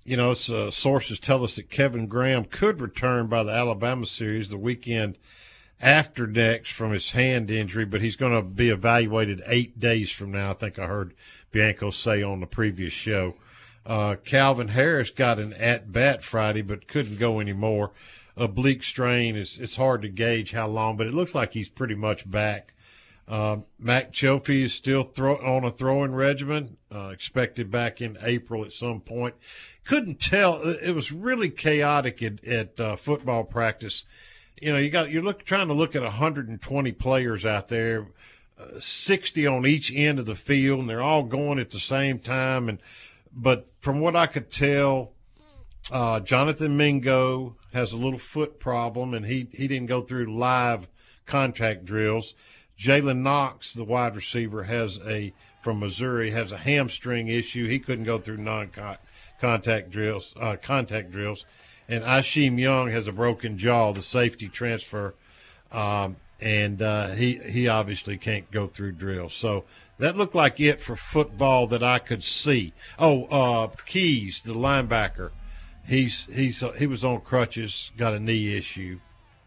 [0.04, 4.50] you know, uh, sources tell us that Kevin Graham could return by the Alabama series
[4.50, 5.16] the weekend
[5.80, 10.30] after next from his hand injury, but he's going to be evaluated eight days from
[10.30, 10.50] now.
[10.50, 11.14] I think I heard
[11.52, 13.34] Bianco say on the previous show.
[13.86, 17.92] Uh, Calvin Harris got an at bat Friday, but couldn't go anymore.
[18.36, 21.94] Oblique strain is it's hard to gauge how long, but it looks like he's pretty
[21.94, 22.73] much back.
[23.26, 28.64] Um, Mac Chilfie is still throw, on a throwing regimen, uh, expected back in April
[28.64, 29.34] at some point.
[29.84, 30.60] Couldn't tell.
[30.62, 34.04] It was really chaotic at, at uh, football practice.
[34.60, 38.08] You know, you got you're look, trying to look at 120 players out there,
[38.58, 42.18] uh, 60 on each end of the field, and they're all going at the same
[42.18, 42.68] time.
[42.68, 42.78] And
[43.32, 45.12] but from what I could tell,
[45.90, 50.88] uh, Jonathan Mingo has a little foot problem, and he he didn't go through live
[51.26, 52.34] contact drills.
[52.78, 55.32] Jalen Knox, the wide receiver, has a
[55.62, 57.66] from Missouri has a hamstring issue.
[57.66, 60.34] He couldn't go through non-contact drills.
[60.38, 61.46] Uh, contact drills,
[61.88, 63.92] and Isheem Young has a broken jaw.
[63.92, 65.14] The safety transfer,
[65.72, 69.32] um, and uh, he he obviously can't go through drills.
[69.32, 69.64] So
[69.98, 72.72] that looked like it for football that I could see.
[72.98, 75.30] Oh, uh, Keys, the linebacker,
[75.87, 78.98] he's he's he was on crutches, got a knee issue.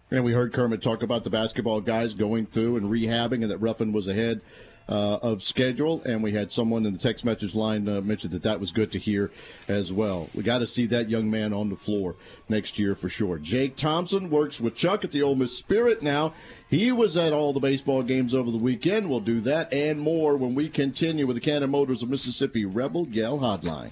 [0.09, 3.57] And we heard Kermit talk about the basketball guys going through and rehabbing, and that
[3.57, 4.41] Ruffin was ahead
[4.89, 8.43] uh, of schedule, and we had someone in the text message line uh, mention that
[8.43, 9.31] that was good to hear
[9.67, 10.29] as well.
[10.33, 12.15] We got to see that young man on the floor
[12.47, 13.37] next year for sure.
[13.37, 16.33] Jake Thompson works with Chuck at the Ole Miss Spirit now.
[16.69, 19.09] He was at all the baseball games over the weekend.
[19.09, 23.07] We'll do that and more when we continue with the Cannon Motors of Mississippi Rebel
[23.09, 23.91] Yell Hotline.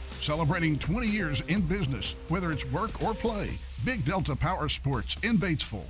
[0.21, 3.49] Celebrating 20 years in business, whether it's work or play.
[3.83, 5.89] Big Delta Power Sports in Batesville.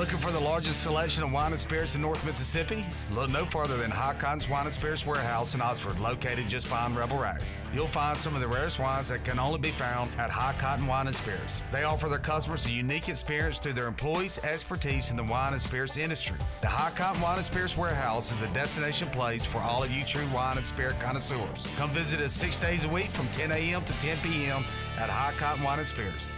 [0.00, 2.86] Looking for the largest selection of wine and spirits in North Mississippi?
[3.12, 6.96] Look no further than High Cotton's Wine and Spirits Warehouse in Oxford, located just behind
[6.96, 7.58] Rebel Rags.
[7.74, 10.86] You'll find some of the rarest wines that can only be found at High Cotton
[10.86, 11.60] Wine and Spirits.
[11.70, 15.60] They offer their customers a unique experience through their employees' expertise in the wine and
[15.60, 16.38] spirits industry.
[16.62, 20.02] The High Cotton Wine and Spirits Warehouse is a destination place for all of you
[20.06, 21.66] true wine and spirit connoisseurs.
[21.76, 23.84] Come visit us six days a week from 10 a.m.
[23.84, 24.64] to 10 p.m.
[24.96, 26.30] at High Cotton Wine and Spirits.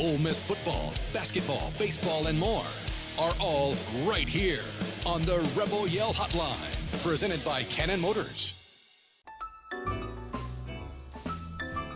[0.00, 2.64] Ole Miss football, basketball, baseball, and more
[3.18, 4.64] are all right here
[5.06, 8.54] on the Rebel Yell Hotline, presented by Cannon Motors.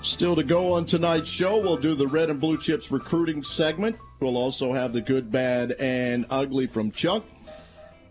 [0.02, 3.96] Still to go on tonight's show, we'll do the Red and Blue Chips recruiting segment.
[4.20, 7.24] We'll also have the good, bad, and ugly from Chuck.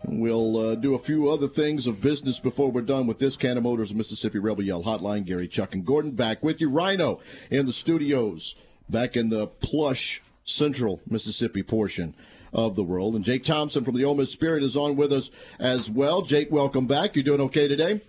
[0.04, 3.62] We'll uh, do a few other things of business before we're done with this Cannon
[3.62, 5.24] Motors Mississippi Rebel Yell Hotline.
[5.24, 6.70] Gary, Chuck, and Gordon back with you.
[6.70, 7.20] Rhino
[7.50, 8.54] in the studios,
[8.88, 12.14] back in the plush central Mississippi portion
[12.52, 13.14] of the world.
[13.14, 16.22] And Jake Thompson from the Ole Miss Spirit is on with us as well.
[16.22, 17.16] Jake, welcome back.
[17.16, 18.00] You doing okay today?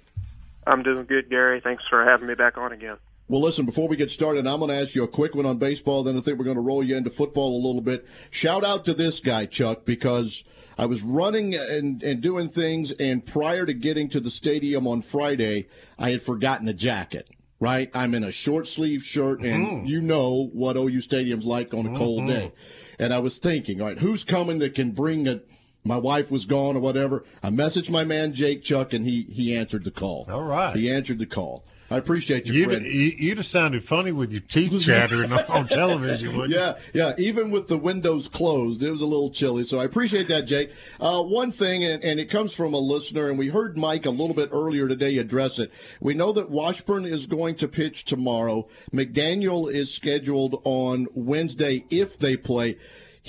[0.66, 1.62] I'm doing good, Gary.
[1.62, 2.98] Thanks for having me back on again.
[3.28, 5.58] Well, listen, before we get started, I'm going to ask you a quick one on
[5.58, 8.08] baseball, then I think we're going to roll you into football a little bit.
[8.32, 10.44] Shout out to this guy, Chuck, because
[10.80, 15.04] I was running and, and doing things, and prior to getting to the stadium on
[15.04, 15.68] Friday,
[16.00, 17.30] I had forgotten a jacket.
[17.62, 19.88] Right, I'm in a short sleeve shirt, and Mhm.
[19.90, 22.28] you know what OU Stadium's like on a cold Mhm.
[22.28, 22.52] day.
[22.98, 25.42] And I was thinking, all right, who's coming that can bring a?
[25.84, 27.24] My wife was gone or whatever.
[27.44, 30.26] I messaged my man Jake Chuck, and he he answered the call.
[30.30, 30.76] All right.
[30.76, 31.66] he answered the call.
[31.92, 36.36] I appreciate you, You'd, you- you'd have sounded funny with your teeth chattering on television,
[36.38, 36.58] wouldn't you?
[36.60, 37.14] yeah, yeah.
[37.18, 39.64] Even with the windows closed, it was a little chilly.
[39.64, 40.72] So I appreciate that, Jake.
[41.00, 44.12] Uh, one thing, and, and it comes from a listener, and we heard Mike a
[44.12, 45.72] little bit earlier today address it.
[46.00, 48.68] We know that Washburn is going to pitch tomorrow.
[48.94, 52.78] McDaniel is scheduled on Wednesday if they play.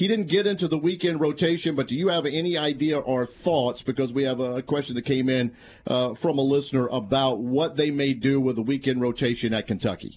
[0.01, 3.83] He didn't get into the weekend rotation, but do you have any idea or thoughts?
[3.83, 5.55] Because we have a question that came in
[5.87, 10.17] uh, from a listener about what they may do with the weekend rotation at Kentucky.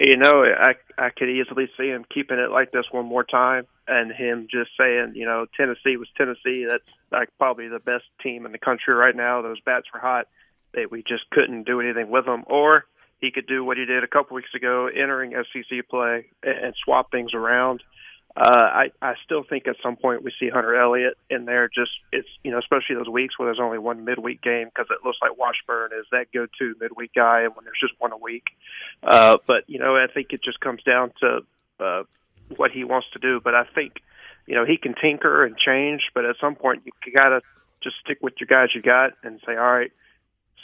[0.00, 3.68] You know, I I could easily see him keeping it like this one more time,
[3.86, 6.66] and him just saying, you know, Tennessee was Tennessee.
[6.68, 6.82] That's
[7.12, 9.40] like probably the best team in the country right now.
[9.40, 10.26] Those bats were hot.
[10.74, 12.42] That we just couldn't do anything with them.
[12.48, 12.86] Or
[13.20, 16.74] he could do what he did a couple weeks ago, entering SEC play and, and
[16.84, 17.84] swap things around.
[18.36, 21.68] Uh, I I still think at some point we see Hunter Elliott in there.
[21.68, 25.04] Just it's you know especially those weeks where there's only one midweek game because it
[25.04, 28.44] looks like Washburn is that go-to midweek guy, and when there's just one a week.
[29.02, 31.40] Uh, but you know I think it just comes down to
[31.80, 32.02] uh,
[32.56, 33.40] what he wants to do.
[33.42, 34.00] But I think
[34.46, 37.40] you know he can tinker and change, but at some point you gotta
[37.82, 39.90] just stick with your guys you got and say, all right,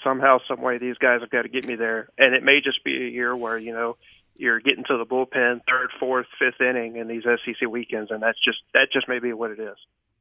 [0.05, 2.09] somehow, some way, these guys have got to get me there.
[2.19, 3.97] And it may just be a year where you know
[4.39, 8.39] you're getting to the bullpen third, fourth, fifth inning in these SEC weekends, and that's
[8.45, 9.76] just that just may be what it is.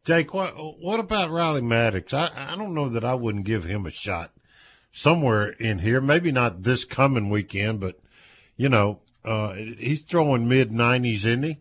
[0.05, 2.13] Jake, what what about Riley Maddox?
[2.13, 4.31] I I don't know that I wouldn't give him a shot
[4.91, 5.99] somewhere in here.
[5.99, 7.99] Maybe not this coming weekend, but
[8.55, 11.57] you know, uh, he's throwing mid nineties, isn't he?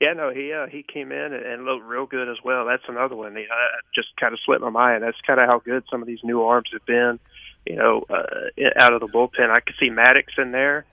[0.00, 2.64] Yeah, no, he uh, he came in and, and looked real good as well.
[2.64, 3.34] That's another one.
[3.34, 5.02] You know, that just kind of slipped my mind.
[5.02, 7.18] That's kind of how good some of these new arms have been.
[7.66, 10.86] You know, uh, out of the bullpen, I could see Maddox in there.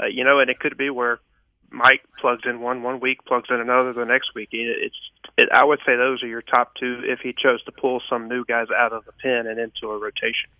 [0.00, 1.20] Uh, you know, and it could be where
[1.70, 4.50] Mike plugs in one one week, plugs in another the next week.
[4.52, 4.94] It's
[5.38, 8.28] it, I would say those are your top two if he chose to pull some
[8.28, 10.50] new guys out of the pen and into a rotation.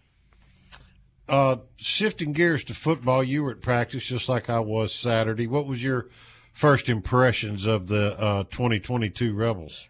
[1.28, 5.46] Uh, shifting gears to football, you were at practice just like I was Saturday.
[5.46, 6.08] What was your
[6.52, 9.86] first impressions of the uh, 2022 Rebels?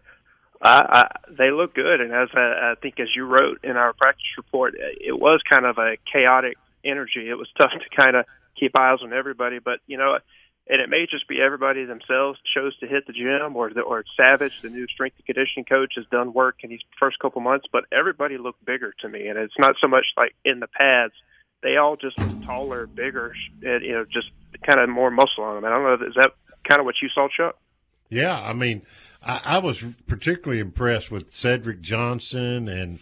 [0.61, 3.93] I, I, they look good, and as I, I think as you wrote in our
[3.93, 7.29] practice report, it was kind of a chaotic energy.
[7.29, 8.25] It was tough to kind of
[8.59, 10.17] keep eyes on everybody, but you know,
[10.67, 14.05] and it may just be everybody themselves chose to hit the gym, or the, or
[14.15, 17.65] Savage, the new strength and conditioning coach, has done work in these first couple months.
[17.71, 21.13] But everybody looked bigger to me, and it's not so much like in the pads;
[21.61, 24.29] they all just look taller, bigger, and you know, just
[24.65, 25.65] kind of more muscle on them.
[25.65, 26.31] And I don't know, is that
[26.67, 27.57] kind of what you saw, Chuck?
[28.09, 28.83] Yeah, I mean,
[29.21, 32.99] I, I was particularly impressed with Cedric Johnson and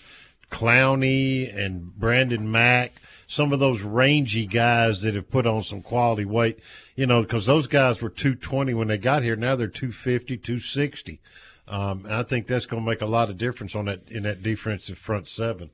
[0.50, 2.94] Clowney and Brandon Mack.
[3.32, 6.60] Some of those rangy guys that have put on some quality weight,
[6.98, 9.38] you know, because those guys were 220 when they got here.
[9.38, 11.22] Now they're 250, 260.
[11.66, 14.24] Um, and I think that's going to make a lot of difference on that in
[14.24, 15.70] that defensive front seven.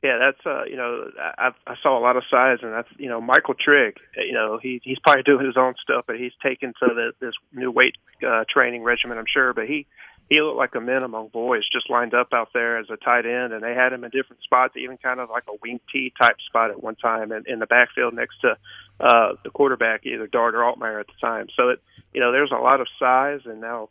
[0.00, 3.08] Yeah, that's uh, you know, I, I saw a lot of size, and that's you
[3.08, 3.96] know, Michael Trigg.
[4.16, 7.34] You know, he he's probably doing his own stuff, but he's taken to the, this
[7.52, 9.52] new weight uh, training regimen, I'm sure.
[9.52, 9.88] But he
[10.28, 13.26] he looked like a man among boys, just lined up out there as a tight
[13.26, 16.12] end, and they had him in different spots, even kind of like a wing T
[16.20, 18.56] type spot at one time, in, in the backfield next to
[19.00, 21.48] uh, the quarterback, either Dart or Altmaier at the time.
[21.56, 23.88] So it, you know, there's a lot of size, and now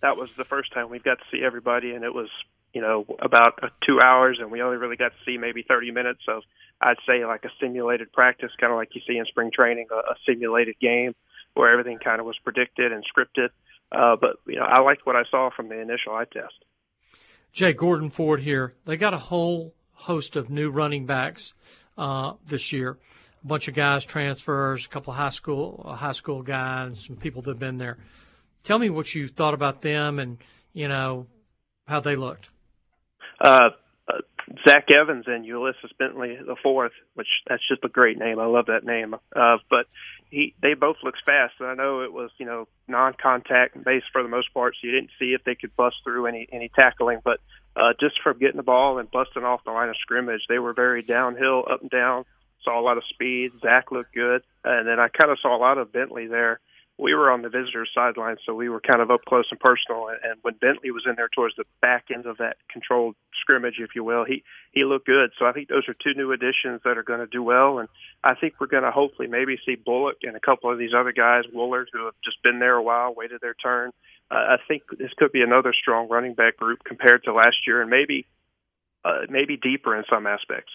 [0.00, 2.28] that was the first time we got to see everybody, and it was
[2.72, 5.90] you know, about uh, two hours, and we only really got to see maybe 30
[5.90, 6.42] minutes of,
[6.80, 10.12] I'd say, like a simulated practice, kind of like you see in spring training, a,
[10.12, 11.14] a simulated game
[11.54, 13.48] where everything kind of was predicted and scripted.
[13.90, 16.54] Uh, but, you know, I liked what I saw from the initial eye test.
[17.52, 18.74] Jay Gordon Ford here.
[18.84, 21.54] They got a whole host of new running backs
[21.96, 22.98] uh, this year.
[23.42, 27.42] A bunch of guys transfers, a couple of high school high school guys, some people
[27.42, 27.98] that've been there.
[28.64, 30.38] Tell me what you thought about them and
[30.72, 31.26] you know
[31.86, 32.50] how they looked.
[33.40, 33.70] Uh,
[34.08, 34.20] uh,
[34.66, 38.38] Zach Evans and Ulysses Bentley the fourth, which that's just a great name.
[38.38, 39.14] I love that name.
[39.14, 39.86] Uh, but
[40.30, 41.54] he, they both look fast.
[41.60, 44.92] And I know it was, you know, non-contact based for the most part, so you
[44.92, 47.20] didn't see if they could bust through any any tackling.
[47.22, 47.40] But
[47.76, 50.72] uh, just from getting the ball and busting off the line of scrimmage, they were
[50.72, 52.24] very downhill, up and down.
[52.64, 53.52] Saw a lot of speed.
[53.62, 56.60] Zach looked good, and then I kind of saw a lot of Bentley there
[56.98, 60.08] we were on the visitors' sideline, so we were kind of up close and personal.
[60.08, 63.76] And, and when Bentley was in there towards the back end of that controlled scrimmage,
[63.78, 64.42] if you will, he
[64.72, 65.30] he looked good.
[65.38, 67.78] So I think those are two new additions that are going to do well.
[67.78, 67.88] And
[68.24, 71.12] I think we're going to hopefully maybe see Bullock and a couple of these other
[71.12, 73.92] guys, Woullard, who have just been there a while, waited their turn.
[74.30, 77.80] Uh, I think this could be another strong running back group compared to last year,
[77.80, 78.26] and maybe
[79.04, 80.72] uh, maybe deeper in some aspects.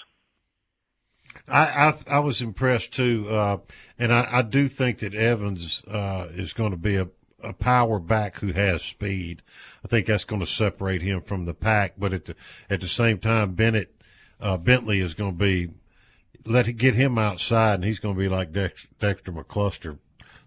[1.48, 3.58] I, I, I was impressed too, uh,
[4.00, 7.08] and I, I do think that Evans uh, is going to be a,
[7.44, 9.42] a power back who has speed.
[9.84, 11.94] I think that's going to separate him from the pack.
[11.98, 12.36] But at the
[12.70, 13.94] at the same time, Bennett
[14.40, 15.70] uh, Bentley is going to be
[16.46, 19.98] let it get him outside, and he's going to be like Dex, Dexter McCluster,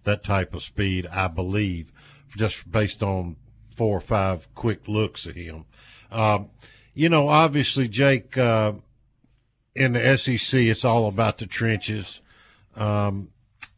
[0.03, 1.91] that type of speed, I believe,
[2.35, 3.35] just based on
[3.75, 5.65] four or five quick looks at him.
[6.11, 6.49] Um,
[6.93, 8.73] you know, obviously, Jake, uh,
[9.77, 12.19] in the SEC, it's all about the trenches.
[12.75, 13.29] Um,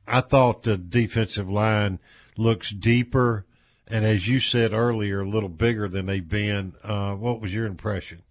[0.07, 1.99] I thought the defensive line
[2.37, 3.45] looks deeper,
[3.85, 6.73] and as you said earlier, a little bigger than they've been.
[6.83, 8.23] Uh, what was your impression?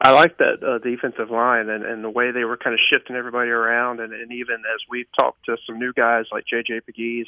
[0.00, 3.16] I like that uh, defensive line and, and the way they were kind of shifting
[3.16, 7.26] everybody around, and, and even as we've talked to some new guys like JJ Pegues,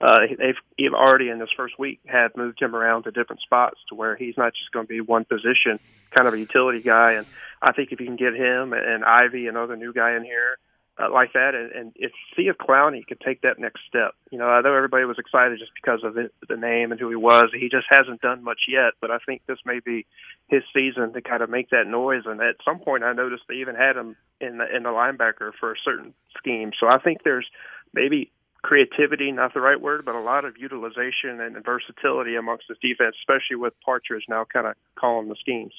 [0.00, 3.80] uh, they've, they've already in this first week had moved him around to different spots
[3.88, 5.80] to where he's not just going to be one position,
[6.14, 7.12] kind of a utility guy.
[7.12, 7.26] And
[7.62, 10.58] I think if you can get him and Ivey, another new guy in here,
[10.98, 14.12] uh, like that, and, and it's see if Clowney could take that next step.
[14.30, 17.08] You know, I know everybody was excited just because of it, the name and who
[17.08, 17.50] he was.
[17.58, 20.06] He just hasn't done much yet, but I think this may be
[20.48, 22.24] his season to kind of make that noise.
[22.26, 25.52] And at some point, I noticed they even had him in the in the linebacker
[25.58, 26.72] for a certain scheme.
[26.78, 27.46] So I think there's
[27.94, 32.78] maybe creativity, not the right word, but a lot of utilization and versatility amongst this
[32.82, 35.72] defense, especially with Partridge now kind of calling the schemes.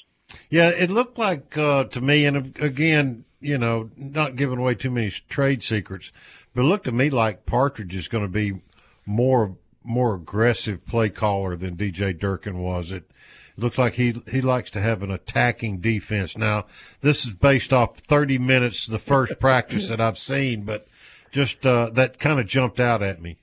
[0.50, 4.90] Yeah, it looked like uh, to me, and again, you know, not giving away too
[4.90, 6.10] many trade secrets,
[6.54, 8.60] but it looked to me like Partridge is going to be
[9.06, 12.90] more more aggressive play caller than DJ Durkin was.
[12.90, 13.10] It,
[13.56, 16.36] it looks like he he likes to have an attacking defense.
[16.36, 16.66] Now,
[17.00, 20.86] this is based off 30 minutes the first practice that I've seen, but
[21.32, 23.38] just uh, that kind of jumped out at me.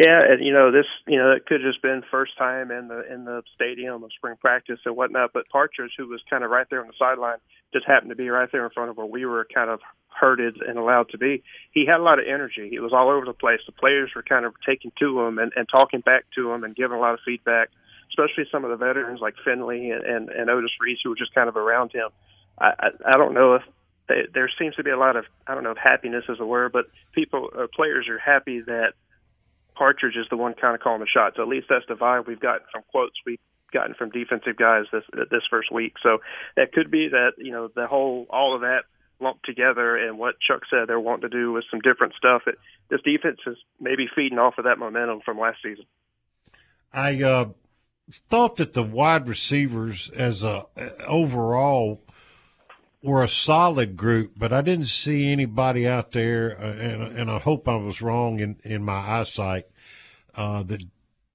[0.00, 3.04] Yeah, and you know this, you know, it could just been first time in the
[3.12, 5.32] in the stadium of spring practice and whatnot.
[5.34, 7.36] But Partridge, who was kind of right there on the sideline,
[7.74, 10.56] just happened to be right there in front of where we were kind of herded
[10.66, 11.42] and allowed to be.
[11.72, 12.70] He had a lot of energy.
[12.70, 13.60] He was all over the place.
[13.66, 16.74] The players were kind of taking to him and, and talking back to him and
[16.74, 17.68] giving a lot of feedback,
[18.08, 21.34] especially some of the veterans like Finley and, and, and Otis Reese who were just
[21.34, 22.08] kind of around him.
[22.58, 23.62] I, I, I don't know if
[24.32, 26.72] there seems to be a lot of I don't know if happiness is a word,
[26.72, 28.94] but people uh, players are happy that
[29.80, 31.36] Partridge is the one kind of calling the shots.
[31.40, 33.40] At least that's the vibe we've gotten from quotes we've
[33.72, 35.94] gotten from defensive guys this this first week.
[36.02, 36.18] So
[36.56, 38.80] that could be that you know the whole all of that
[39.20, 42.42] lumped together and what Chuck said they're wanting to do with some different stuff.
[42.46, 42.58] It,
[42.90, 45.86] this defense is maybe feeding off of that momentum from last season.
[46.92, 47.46] I uh,
[48.12, 50.66] thought that the wide receivers as a
[51.06, 52.02] overall
[53.02, 57.38] were a solid group, but I didn't see anybody out there, uh, and, and I
[57.38, 59.66] hope I was wrong in, in my eyesight,
[60.34, 60.82] uh, that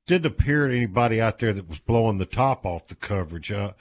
[0.06, 3.52] didn't appear anybody out there that was blowing the top off the coverage.
[3.52, 3.72] Uh,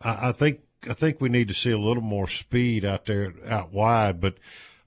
[0.00, 3.32] I, I think I think we need to see a little more speed out there
[3.48, 4.34] out wide, but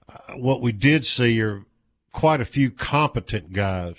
[0.08, 1.64] uh, what we did see are
[2.12, 3.96] quite a few competent guys.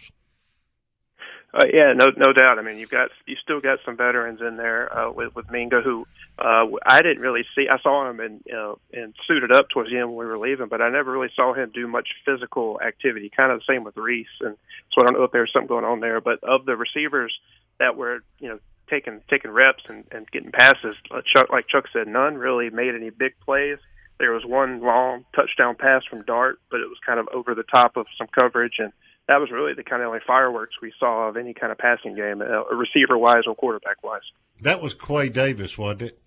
[1.54, 2.60] Uh, yeah, no, no doubt.
[2.60, 5.82] I mean, you've got you still got some veterans in there uh, with with Mingo,
[5.82, 6.06] who
[6.40, 7.68] uh, I didn't really see.
[7.72, 10.68] I saw him and know, and suited up towards the end when we were leaving,
[10.68, 13.32] but I never really saw him do much physical activity.
[13.36, 14.56] Kind of the same with Reese, and
[14.94, 16.22] so I don't know if there's something going on there.
[16.22, 17.34] But of the receivers
[17.80, 18.60] that were you know
[18.90, 22.94] taking taking reps and, and getting passes, uh, Chuck, like Chuck said, none really made
[22.94, 23.80] any big plays.
[24.20, 27.64] There was one long touchdown pass from Dart, but it was kind of over the
[27.64, 28.92] top of some coverage and
[29.28, 32.16] that was really the kind of only fireworks we saw of any kind of passing
[32.16, 34.22] game, uh, receiver wise or quarterback wise.
[34.62, 36.20] That was Quay Davis, wasn't it?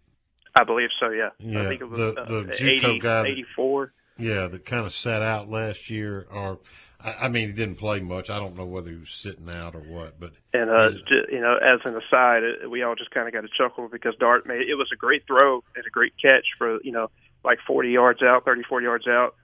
[0.54, 1.10] I believe so.
[1.10, 1.30] Yeah.
[1.38, 1.62] Yeah.
[1.62, 3.92] I think it was the, uh, the 80, guy 84.
[4.18, 6.58] Yeah, that kind of sat out last year, or
[7.02, 8.28] I, I mean, he didn't play much.
[8.28, 10.90] I don't know whether he was sitting out or what, but and uh,
[11.30, 14.14] you know, as an aside, uh, we all just kind of got a chuckle because
[14.20, 17.10] Dart made it was a great throw and a great catch for you know
[17.42, 19.34] like 40 yards out, 30, 40 yards out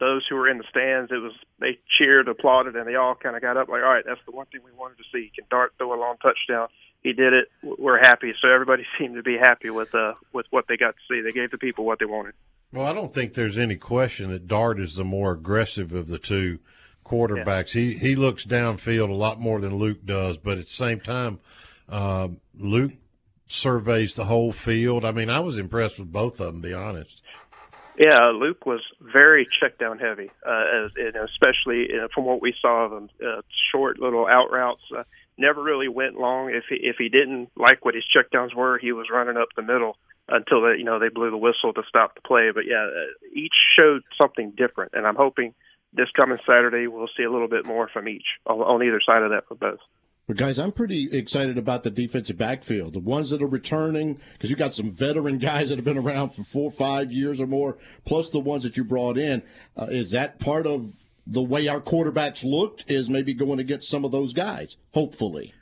[0.00, 3.36] those who were in the stands, it was they cheered, applauded, and they all kind
[3.36, 5.30] of got up like, all right, that's the one thing we wanted to see.
[5.34, 6.68] Can Dart throw a long touchdown?
[7.02, 7.48] He did it.
[7.62, 8.32] We're happy.
[8.40, 11.20] So everybody seemed to be happy with uh with what they got to see.
[11.22, 12.34] They gave the people what they wanted.
[12.72, 16.18] Well, I don't think there's any question that Dart is the more aggressive of the
[16.18, 16.60] two
[17.04, 17.74] quarterbacks.
[17.74, 17.82] Yeah.
[17.82, 21.40] He he looks downfield a lot more than Luke does, but at the same time,
[21.88, 22.92] uh, Luke
[23.48, 25.04] surveys the whole field.
[25.04, 27.22] I mean, I was impressed with both of them, to be honest.
[27.98, 32.54] Yeah, Luke was very check down heavy, uh, as, and especially uh, from what we
[32.62, 33.42] saw of him, uh,
[33.72, 34.80] short little out routes.
[34.96, 35.02] Uh,
[35.40, 36.50] never really went long.
[36.50, 39.48] If he, if he didn't like what his check downs were, he was running up
[39.56, 39.96] the middle
[40.28, 42.50] until they, you know they blew the whistle to stop the play.
[42.54, 45.54] But yeah, uh, each showed something different, and I'm hoping
[45.92, 49.30] this coming Saturday we'll see a little bit more from each on, either side of
[49.30, 49.80] that for both.
[50.28, 52.92] But guys, I'm pretty excited about the defensive backfield.
[52.92, 56.30] The ones that are returning, because you got some veteran guys that have been around
[56.30, 59.42] for four, five years or more, plus the ones that you brought in.
[59.76, 60.92] Uh, is that part of
[61.30, 62.90] the way our quarterbacks looked?
[62.90, 64.76] Is maybe going against some of those guys?
[64.92, 65.54] Hopefully.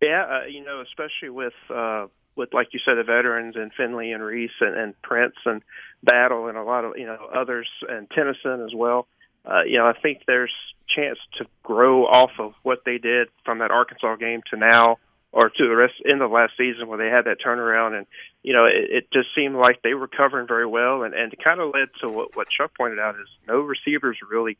[0.00, 2.06] Yeah, uh, you know, especially with uh,
[2.36, 5.62] with like you said the veterans and Finley and Reese and, and Prince and
[6.02, 9.08] Battle and a lot of you know others and Tennyson as well.
[9.44, 10.52] Uh, you know, I think there's
[10.88, 14.98] chance to grow off of what they did from that Arkansas game to now
[15.32, 18.06] or to the rest in the last season where they had that turnaround and
[18.42, 21.38] you know it, it just seemed like they were covering very well and and it
[21.42, 24.56] kind of led to what what Chuck pointed out is no receivers really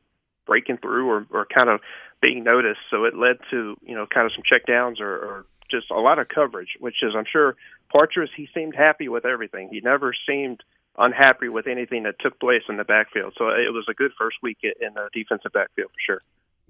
[0.46, 1.80] breaking through or or kind of
[2.22, 5.46] being noticed so it led to you know kind of some check downs or, or
[5.70, 7.56] just a lot of coverage which is I'm sure
[7.92, 10.60] Partridge he seemed happy with everything he never seemed
[10.98, 14.36] unhappy with anything that took place in the backfield so it was a good first
[14.42, 16.22] week in the defensive backfield for sure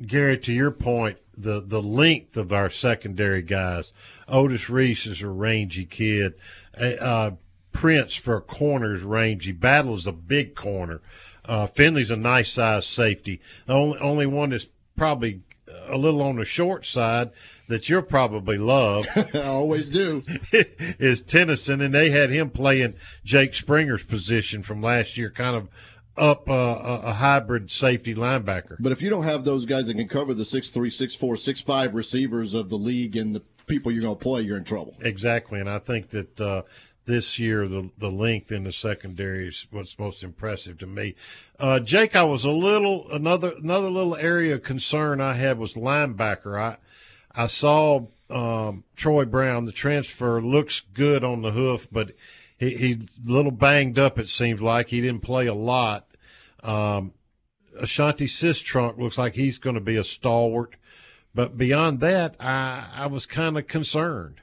[0.04, 3.94] Gary, to your point, the the length of our secondary guys.
[4.28, 6.34] Otis Reese is a rangy kid.
[6.78, 7.30] Uh,
[7.76, 9.52] Prince for corners rangy.
[9.52, 11.02] Battle is a big corner.
[11.44, 13.40] Uh, Finley's a nice size safety.
[13.66, 14.66] The only only one that's
[14.96, 15.42] probably
[15.86, 17.30] a little on the short side
[17.68, 19.06] that you'll probably love.
[19.14, 20.22] I always do.
[20.52, 25.68] is Tennyson, and they had him playing Jake Springer's position from last year, kind of
[26.16, 28.76] up uh, a hybrid safety linebacker.
[28.80, 31.36] But if you don't have those guys that can cover the six three, six four,
[31.36, 34.64] six five receivers of the league and the people you're going to play, you're in
[34.64, 34.94] trouble.
[35.00, 36.62] Exactly, and I think that uh,
[37.06, 41.14] this year the the length in the secondary is what's most impressive to me.
[41.58, 45.72] Uh, Jake, I was a little another another little area of concern I had was
[45.74, 46.60] linebacker.
[46.60, 46.76] I
[47.34, 52.12] I saw um, Troy Brown, the transfer, looks good on the hoof, but
[52.58, 54.18] he, he's a little banged up.
[54.18, 56.08] It seems like he didn't play a lot.
[56.62, 57.12] Um,
[57.78, 60.76] Ashanti Cistrunk looks like he's going to be a stalwart,
[61.34, 64.40] but beyond that, I I was kind of concerned.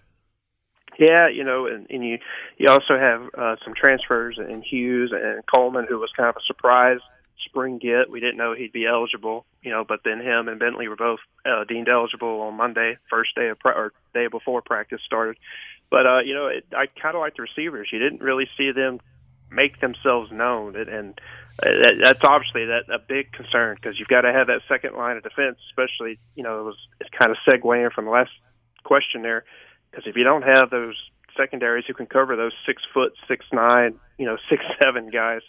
[1.00, 2.20] Yeah, you know, and, and you
[2.58, 6.46] you also have uh, some transfers in Hughes and Coleman, who was kind of a
[6.46, 7.00] surprise
[7.46, 8.10] spring get.
[8.10, 11.20] We didn't know he'd be eligible, you know, but then him and Bentley were both
[11.46, 15.38] uh, deemed eligible on Monday, first day of pra- or day before practice started.
[15.89, 17.89] But uh, you know, it, I kind of like the receivers.
[17.91, 19.00] You didn't really see them
[19.52, 21.22] make themselves known, and, and
[21.62, 25.18] uh, that's obviously that a big concern because you've got to have that second line
[25.18, 26.78] of defense, especially you know it was
[27.18, 28.32] kind of segueing from the last
[28.84, 29.44] question there
[29.94, 30.96] because if you don't have those
[31.38, 35.41] secondaries who can cover those six foot, six nine, you know, six seven guys,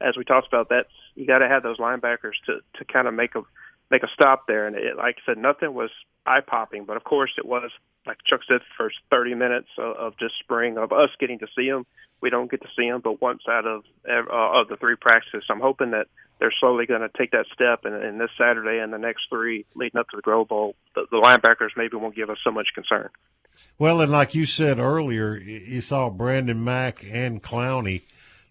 [0.00, 3.14] as we talked about, that's you got to have those linebackers to to kind of
[3.14, 3.42] make a
[3.90, 4.66] make a stop there.
[4.66, 5.90] And it, like I said, nothing was
[6.26, 7.70] eye popping, but of course it was
[8.04, 11.70] like Chuck said, first 30 minutes of, of just spring of us getting to see
[11.70, 11.86] them.
[12.20, 15.44] We don't get to see them, but once out of uh, of the three practices,
[15.48, 16.06] I'm hoping that
[16.40, 17.84] they're slowly going to take that step.
[17.84, 21.06] And, and this Saturday and the next three leading up to the Grove Bowl, the,
[21.10, 23.10] the linebackers maybe won't give us so much concern.
[23.78, 28.02] Well, and like you said earlier, you saw Brandon Mack and Clowney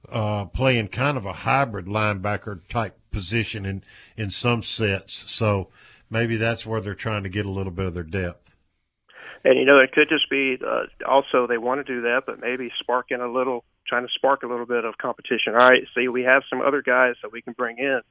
[0.10, 3.84] uh, playing kind of a hybrid linebacker type position in
[4.18, 5.26] in some sets.
[5.28, 5.70] So
[6.10, 8.50] maybe that's where they're trying to get a little bit of their depth.
[9.44, 12.40] And you know, it could just be uh, also they want to do that, but
[12.40, 15.54] maybe sparking a little, trying to spark a little bit of competition.
[15.54, 18.02] All right, see, we have some other guys that we can bring in.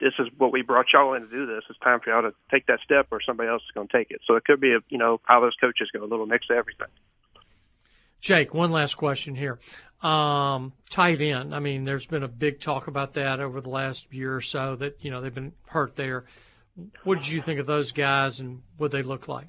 [0.00, 1.46] This is what we brought y'all in to do.
[1.46, 3.96] This it's time for y'all to take that step, or somebody else is going to
[3.96, 4.20] take it.
[4.26, 6.56] So it could be, a, you know, how those coaches go a little mix of
[6.56, 6.88] everything.
[8.20, 9.58] Jake, one last question here.
[10.02, 11.54] Um, tight end.
[11.54, 14.76] I mean, there's been a big talk about that over the last year or so
[14.76, 16.24] that, you know, they've been hurt there.
[17.04, 19.48] What did you think of those guys and what they look like?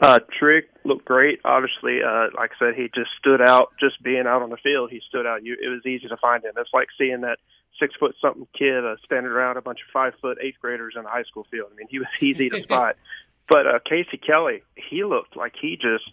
[0.00, 1.40] Uh, Trigg looked great.
[1.44, 3.72] Obviously, uh, like I said, he just stood out.
[3.80, 5.42] Just being out on the field, he stood out.
[5.42, 6.52] You, it was easy to find him.
[6.56, 7.38] It's like seeing that
[7.78, 11.04] six foot something kid uh, standing around a bunch of five foot eighth graders in
[11.04, 11.68] a high school field.
[11.72, 12.96] I mean, he was easy to spot.
[13.48, 16.10] But uh, Casey Kelly, he looked like he just,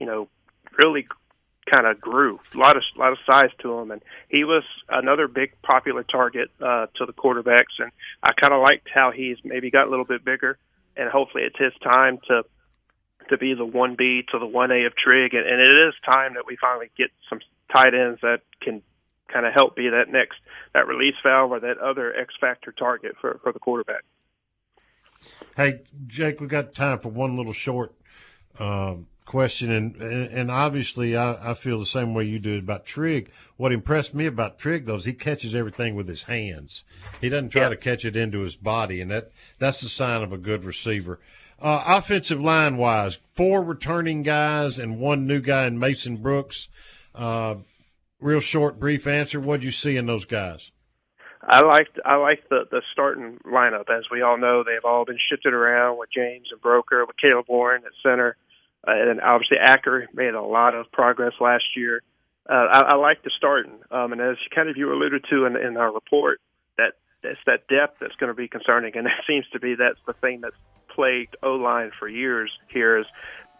[0.00, 0.28] you know,
[0.76, 1.06] really
[1.72, 2.40] kind of grew.
[2.54, 6.02] A lot of a lot of size to him, and he was another big popular
[6.02, 7.78] target uh, to the quarterbacks.
[7.78, 10.58] And I kind of liked how he's maybe got a little bit bigger,
[10.96, 12.42] and hopefully it's his time to
[13.28, 15.94] to be the one B to the one A of Trigg, and, and it is
[16.04, 17.40] time that we finally get some
[17.72, 18.82] tight ends that can
[19.32, 20.36] kind of help be that next
[20.74, 24.04] that release valve or that other X factor target for for the quarterback.
[25.56, 27.92] Hey, Jake, we got time for one little short
[28.58, 33.30] um, question, and and obviously I, I feel the same way you do about Trigg.
[33.56, 36.84] What impressed me about Trigg though is he catches everything with his hands.
[37.20, 37.68] He doesn't try yeah.
[37.70, 41.20] to catch it into his body, and that that's the sign of a good receiver.
[41.60, 46.68] Uh, offensive line wise, four returning guys and one new guy in Mason Brooks.
[47.16, 47.56] Uh,
[48.20, 49.40] real short, brief answer.
[49.40, 50.70] What do you see in those guys?
[51.42, 53.88] I liked I like the the starting lineup.
[53.90, 57.46] As we all know, they've all been shifted around with James and Broeker, with Caleb
[57.48, 58.36] Warren at center,
[58.86, 62.02] uh, and obviously Acker made a lot of progress last year.
[62.48, 65.56] Uh, I, I like the starting, um, and as kind of you alluded to in,
[65.56, 66.40] in our report,
[66.76, 70.00] that it's that depth that's going to be concerning, and it seems to be that's
[70.06, 70.56] the thing that's
[70.94, 73.06] plagued O line for years here is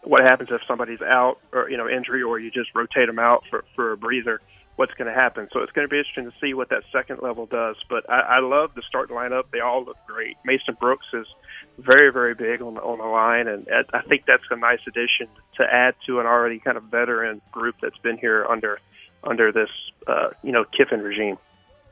[0.03, 3.43] what happens if somebody's out or you know injury, or you just rotate them out
[3.49, 4.41] for for a breather.
[4.75, 5.49] What's going to happen?
[5.51, 7.75] So it's going to be interesting to see what that second level does.
[7.89, 10.37] But I, I love the starting lineup; they all look great.
[10.45, 11.27] Mason Brooks is
[11.77, 15.27] very very big on the, on the line, and I think that's a nice addition
[15.57, 18.79] to add to an already kind of veteran group that's been here under
[19.23, 19.69] under this
[20.07, 21.37] uh, you know Kiffin regime.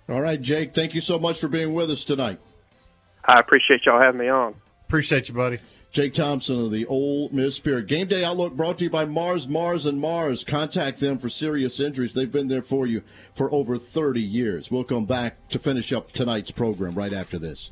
[0.10, 0.74] All right, Jake.
[0.74, 2.40] Thank you so much for being with us tonight.
[3.26, 4.56] I appreciate y'all having me on.
[4.86, 5.60] Appreciate you, buddy.
[5.92, 7.88] Jake Thompson of the Ole Miss Spirit.
[7.88, 10.44] Game Day Outlook brought to you by Mars, Mars, and Mars.
[10.44, 12.14] Contact them for serious injuries.
[12.14, 14.70] They've been there for you for over 30 years.
[14.70, 17.72] We'll come back to finish up tonight's program right after this.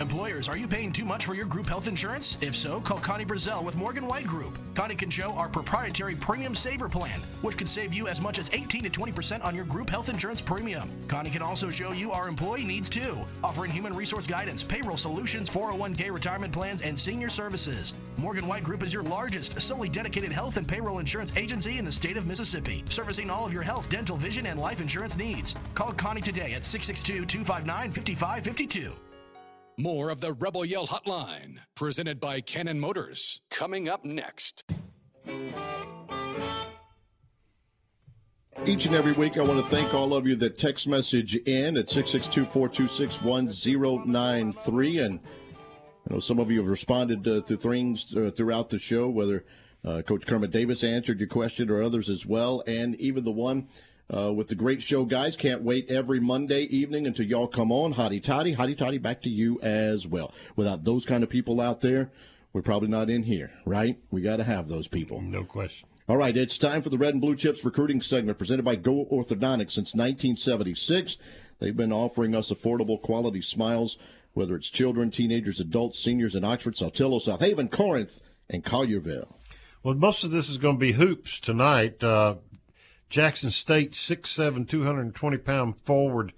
[0.00, 2.38] Employers, are you paying too much for your group health insurance?
[2.40, 4.58] If so, call Connie Brazell with Morgan White Group.
[4.74, 8.48] Connie can show our proprietary Premium Saver Plan, which could save you as much as
[8.54, 10.90] 18 to 20% on your group health insurance premium.
[11.06, 15.50] Connie can also show you our employee needs too, offering human resource guidance, payroll solutions,
[15.50, 17.92] 401k retirement plans, and senior services.
[18.16, 21.92] Morgan White Group is your largest, solely dedicated health and payroll insurance agency in the
[21.92, 25.54] state of Mississippi, servicing all of your health, dental, vision, and life insurance needs.
[25.74, 28.92] Call Connie today at 662 259 5552.
[29.80, 34.70] More of the Rebel Yell Hotline, presented by Cannon Motors, coming up next.
[38.66, 41.78] Each and every week, I want to thank all of you that text message in
[41.78, 44.98] at 662 426 1093.
[44.98, 45.18] And
[46.10, 49.46] I know some of you have responded uh, to things uh, throughout the show, whether
[49.82, 53.66] uh, Coach Kermit Davis answered your question or others as well, and even the one
[54.14, 55.36] uh, with the great show, guys.
[55.36, 57.94] Can't wait every Monday evening until y'all come on.
[57.94, 60.32] Hotty toddy, hotty toddy, back to you as well.
[60.56, 62.10] Without those kind of people out there,
[62.52, 63.98] we're probably not in here, right?
[64.10, 65.20] We got to have those people.
[65.20, 65.86] No question.
[66.08, 69.06] All right, it's time for the Red and Blue Chips recruiting segment presented by Go
[69.12, 71.16] Orthodontics since 1976.
[71.60, 73.96] They've been offering us affordable quality smiles,
[74.32, 79.32] whether it's children, teenagers, adults, seniors in Oxford, Saltillo, Southaven, Corinth, and Collierville.
[79.84, 82.02] Well, most of this is going to be hoops tonight.
[82.02, 82.36] Uh,
[83.10, 86.32] Jackson State 6'7", 220 pound forward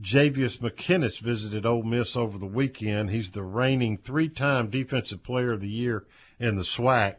[0.00, 3.10] Jayveous McKinnis visited Ole Miss over the weekend.
[3.10, 6.04] He's the reigning three time Defensive Player of the Year
[6.38, 7.14] in the SWAC.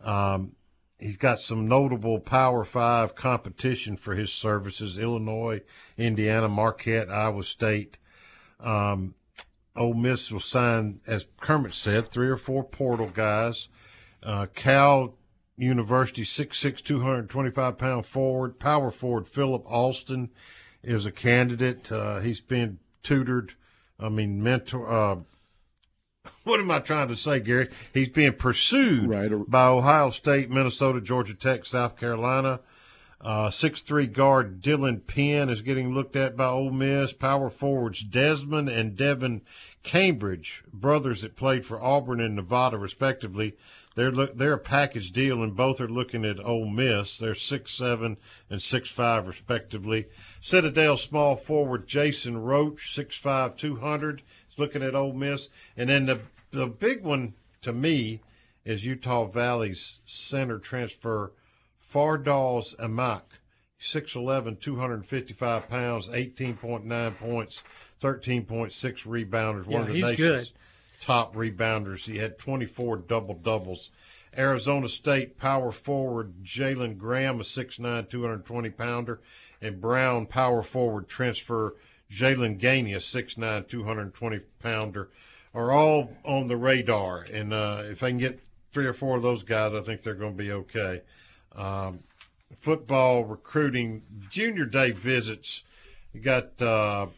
[0.00, 0.52] Um,
[0.98, 5.62] he's got some notable Power Five competition for his services: Illinois,
[5.98, 7.96] Indiana, Marquette, Iowa State.
[8.60, 9.14] Um,
[9.76, 13.68] Ole Miss will sign, as Kermit said, three or four portal guys.
[14.22, 15.16] Uh, Cal
[15.56, 20.30] University 6'6", 225 pound forward, power forward Philip Alston
[20.82, 21.90] is a candidate.
[21.90, 23.54] Uh, he's been tutored,
[23.98, 25.16] I mean, mentor, uh,
[26.44, 27.66] what am I trying to say, Gary?
[27.92, 29.30] He's being pursued right.
[29.48, 32.60] by Ohio State, Minnesota, Georgia Tech, South Carolina.
[33.20, 37.14] Uh, six-three guard Dylan Penn is getting looked at by Ole Miss.
[37.14, 39.40] Power forwards Desmond and Devin
[39.82, 43.56] Cambridge, brothers that played for Auburn and Nevada respectively.
[43.94, 47.18] They're look they're a package deal, and both are looking at Ole Miss.
[47.18, 48.16] They're six seven
[48.50, 50.06] and six five respectively.
[50.40, 55.88] Citadel small forward Jason Roach, six five two hundred, is looking at Ole Miss, and
[55.88, 56.20] then the
[56.50, 58.20] the big one to me
[58.64, 61.32] is Utah Valley's center transfer
[61.92, 63.22] Fardaws Aimaq,
[63.80, 67.62] 6'11", 255 pounds, 18.9 points,
[68.02, 68.72] 13.6
[69.04, 69.66] rebounders.
[69.66, 70.50] Yeah, one of the he's nation's good.
[71.04, 72.06] Top rebounders.
[72.06, 73.90] He had 24 double doubles.
[74.34, 79.20] Arizona State power forward Jalen Graham, a 6'9", 220 pounder,
[79.60, 81.74] and Brown power forward transfer
[82.10, 85.10] Jaylan Gainey, a 6'9", 220 pounder,
[85.52, 87.20] are all on the radar.
[87.20, 88.40] And uh, if I can get
[88.72, 91.02] three or four of those guys, I think they're going to be okay.
[91.54, 92.00] Um,
[92.60, 95.64] football recruiting junior day visits.
[96.14, 97.08] You got uh,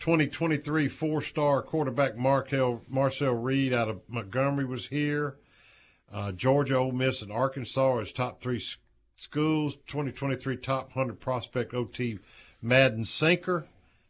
[0.00, 5.36] 2023 four-star quarterback Markel, Marcel Reed out of Montgomery was here.
[6.10, 8.64] Uh, Georgia, Ole Miss, and Arkansas as top three
[9.16, 9.76] schools.
[9.86, 12.18] 2023 top 100 prospect OT
[12.62, 13.66] Madden Sanker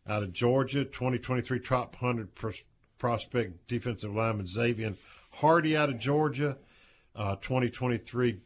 [0.09, 0.85] out of Georgia.
[0.85, 2.63] 2023 top 100 pros-
[2.97, 4.95] prospect defensive lineman Xavier
[5.33, 6.57] Hardy out of Georgia.
[7.17, 8.39] Uh, 2023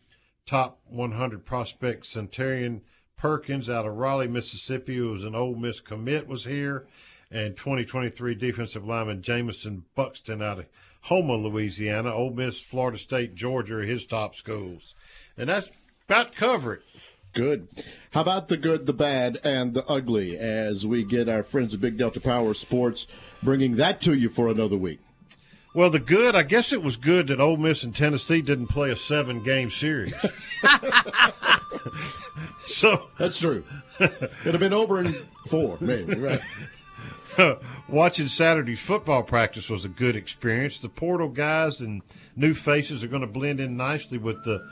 [0.47, 2.81] top 100 prospect Suntarine
[3.19, 6.87] Perkins out of Raleigh, Mississippi, who was an Ole Miss commit, was here.
[7.35, 10.67] And 2023 defensive lineman Jamison Buxton out of
[11.09, 12.15] Houma, Louisiana.
[12.15, 14.95] Ole Miss, Florida State, Georgia are his top schools.
[15.37, 15.69] And that's
[16.09, 16.83] about cover it.
[17.33, 17.71] Good.
[18.13, 21.81] How about the good, the bad, and the ugly as we get our friends at
[21.81, 23.09] Big Delta Power Sports
[23.43, 25.01] bringing that to you for another week?
[25.75, 28.93] Well, the good, I guess it was good that Ole Miss and Tennessee didn't play
[28.93, 30.15] a seven game series.
[32.67, 33.65] so That's true.
[33.99, 35.17] It'd have been over in
[35.49, 36.41] four, maybe, right?
[37.89, 40.81] watching Saturday's football practice was a good experience.
[40.81, 42.03] The portal guys and
[42.37, 44.67] new faces are going to blend in nicely with the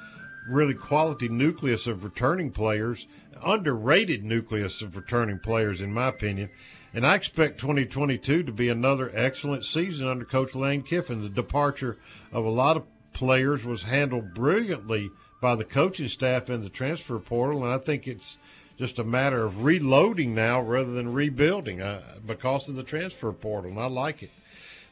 [0.49, 3.07] really quality nucleus of returning players,
[3.45, 6.51] underrated nucleus of returning players, in my opinion.
[6.95, 11.23] And I expect 2022 to be another excellent season under Coach Lane Kiffin.
[11.23, 11.97] The departure
[12.33, 15.11] of a lot of players was handled brilliantly
[15.41, 18.39] by the coaching staff and the transfer portal, and I think it's
[18.79, 23.71] just a matter of reloading now rather than rebuilding uh, because of the transfer portal,
[23.71, 24.31] and I like it.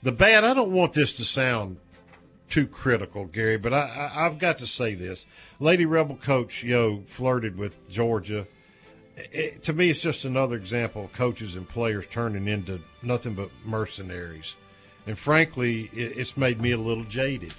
[0.02, 1.78] The bad, I don't want this to sound
[2.48, 5.24] too critical, Gary, but I, I, I've got to say this.
[5.58, 8.46] Lady Rebel coach Yo flirted with Georgia.
[9.16, 13.50] It, to me, it's just another example of coaches and players turning into nothing but
[13.64, 14.54] mercenaries.
[15.06, 17.54] And frankly, it, it's made me a little jaded.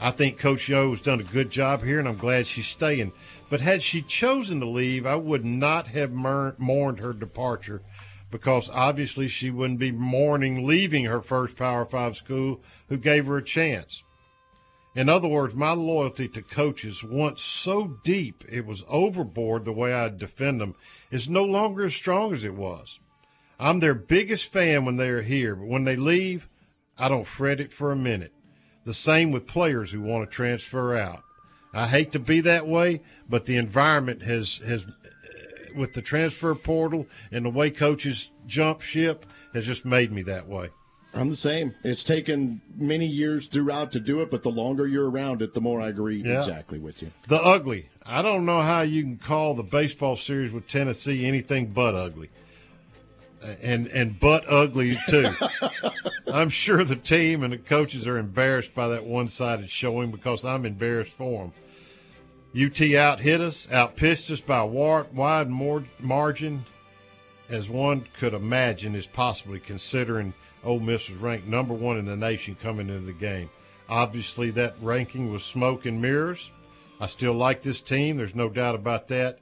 [0.00, 3.12] I think Coach Yo has done a good job here, and I'm glad she's staying.
[3.50, 7.82] But had she chosen to leave, I would not have mourned her departure
[8.30, 13.36] because obviously she wouldn't be mourning leaving her first Power Five school who gave her
[13.36, 14.02] a chance.
[14.96, 19.92] In other words, my loyalty to coaches, once so deep it was overboard the way
[19.92, 20.74] I defend them,
[21.10, 22.98] is no longer as strong as it was.
[23.58, 26.48] I'm their biggest fan when they are here, but when they leave,
[26.98, 28.32] I don't fret it for a minute.
[28.84, 31.22] The same with players who want to transfer out.
[31.72, 34.88] I hate to be that way, but the environment has has uh,
[35.76, 40.46] with the transfer portal and the way coaches jump ship has just made me that
[40.48, 40.70] way.
[41.16, 41.74] I'm the same.
[41.84, 45.60] It's taken many years throughout to do it, but the longer you're around it, the
[45.60, 46.38] more I agree Yeah.
[46.38, 47.12] exactly with you.
[47.28, 47.88] The ugly.
[48.04, 52.30] I don't know how you can call the baseball series with Tennessee anything but ugly.
[53.62, 55.30] And and but ugly too.
[56.32, 60.64] I'm sure the team and the coaches are embarrassed by that one-sided showing because I'm
[60.64, 61.52] embarrassed for them.
[62.56, 66.64] UT out hit us, out pitched us by a wide more margin,
[67.48, 70.32] as one could imagine is possibly considering
[70.62, 73.50] Ole Miss was ranked number one in the nation coming into the game.
[73.88, 76.50] Obviously, that ranking was smoke and mirrors.
[77.00, 78.16] I still like this team.
[78.16, 79.40] There's no doubt about that.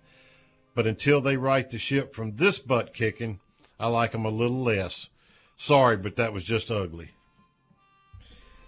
[0.75, 3.41] But until they right the ship from this butt kicking,
[3.79, 5.09] I like them a little less.
[5.57, 7.11] Sorry, but that was just ugly.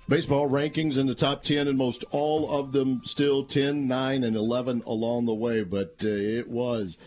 [0.07, 4.37] Baseball rankings in the top 10, and most all of them still 10, 9, and
[4.37, 6.99] 11 along the way, but uh, it was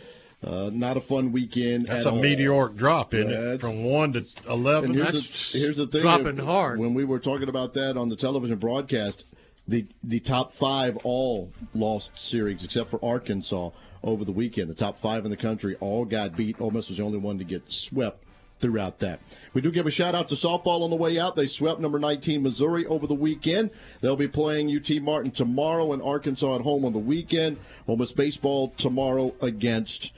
[0.43, 2.21] uh, not a fun weekend That's at a all.
[2.21, 3.61] meteoric drop, isn't it?
[3.61, 4.93] From one to eleven.
[4.93, 6.01] Here's, That's the, here's the thing.
[6.01, 6.79] dropping hard.
[6.79, 9.25] When we were talking about that on the television broadcast,
[9.67, 13.71] the the top five all lost series except for Arkansas
[14.03, 14.69] over the weekend.
[14.69, 16.61] The top five in the country all got beat.
[16.61, 18.23] Ole Miss was the only one to get swept
[18.59, 19.19] throughout that.
[19.53, 21.35] We do give a shout out to softball on the way out.
[21.35, 23.71] They swept number 19 Missouri over the weekend.
[24.01, 27.57] They'll be playing UT Martin tomorrow and Arkansas at home on the weekend.
[27.87, 30.13] Ole Miss baseball tomorrow against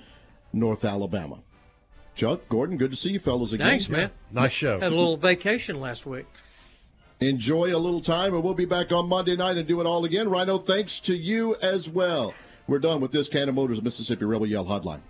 [0.54, 1.40] North Alabama.
[2.16, 3.68] Chuck, Gordon, good to see you fellas again.
[3.68, 4.12] Thanks, man.
[4.32, 4.80] Nice show.
[4.80, 6.26] Had a little vacation last week.
[7.22, 10.06] Enjoy a little time, and we'll be back on Monday night and do it all
[10.06, 10.30] again.
[10.30, 12.34] Rhino, thanks to you as well.
[12.68, 15.02] We're done with this Cannon Motors Mississippi Rebel Yell Hotline.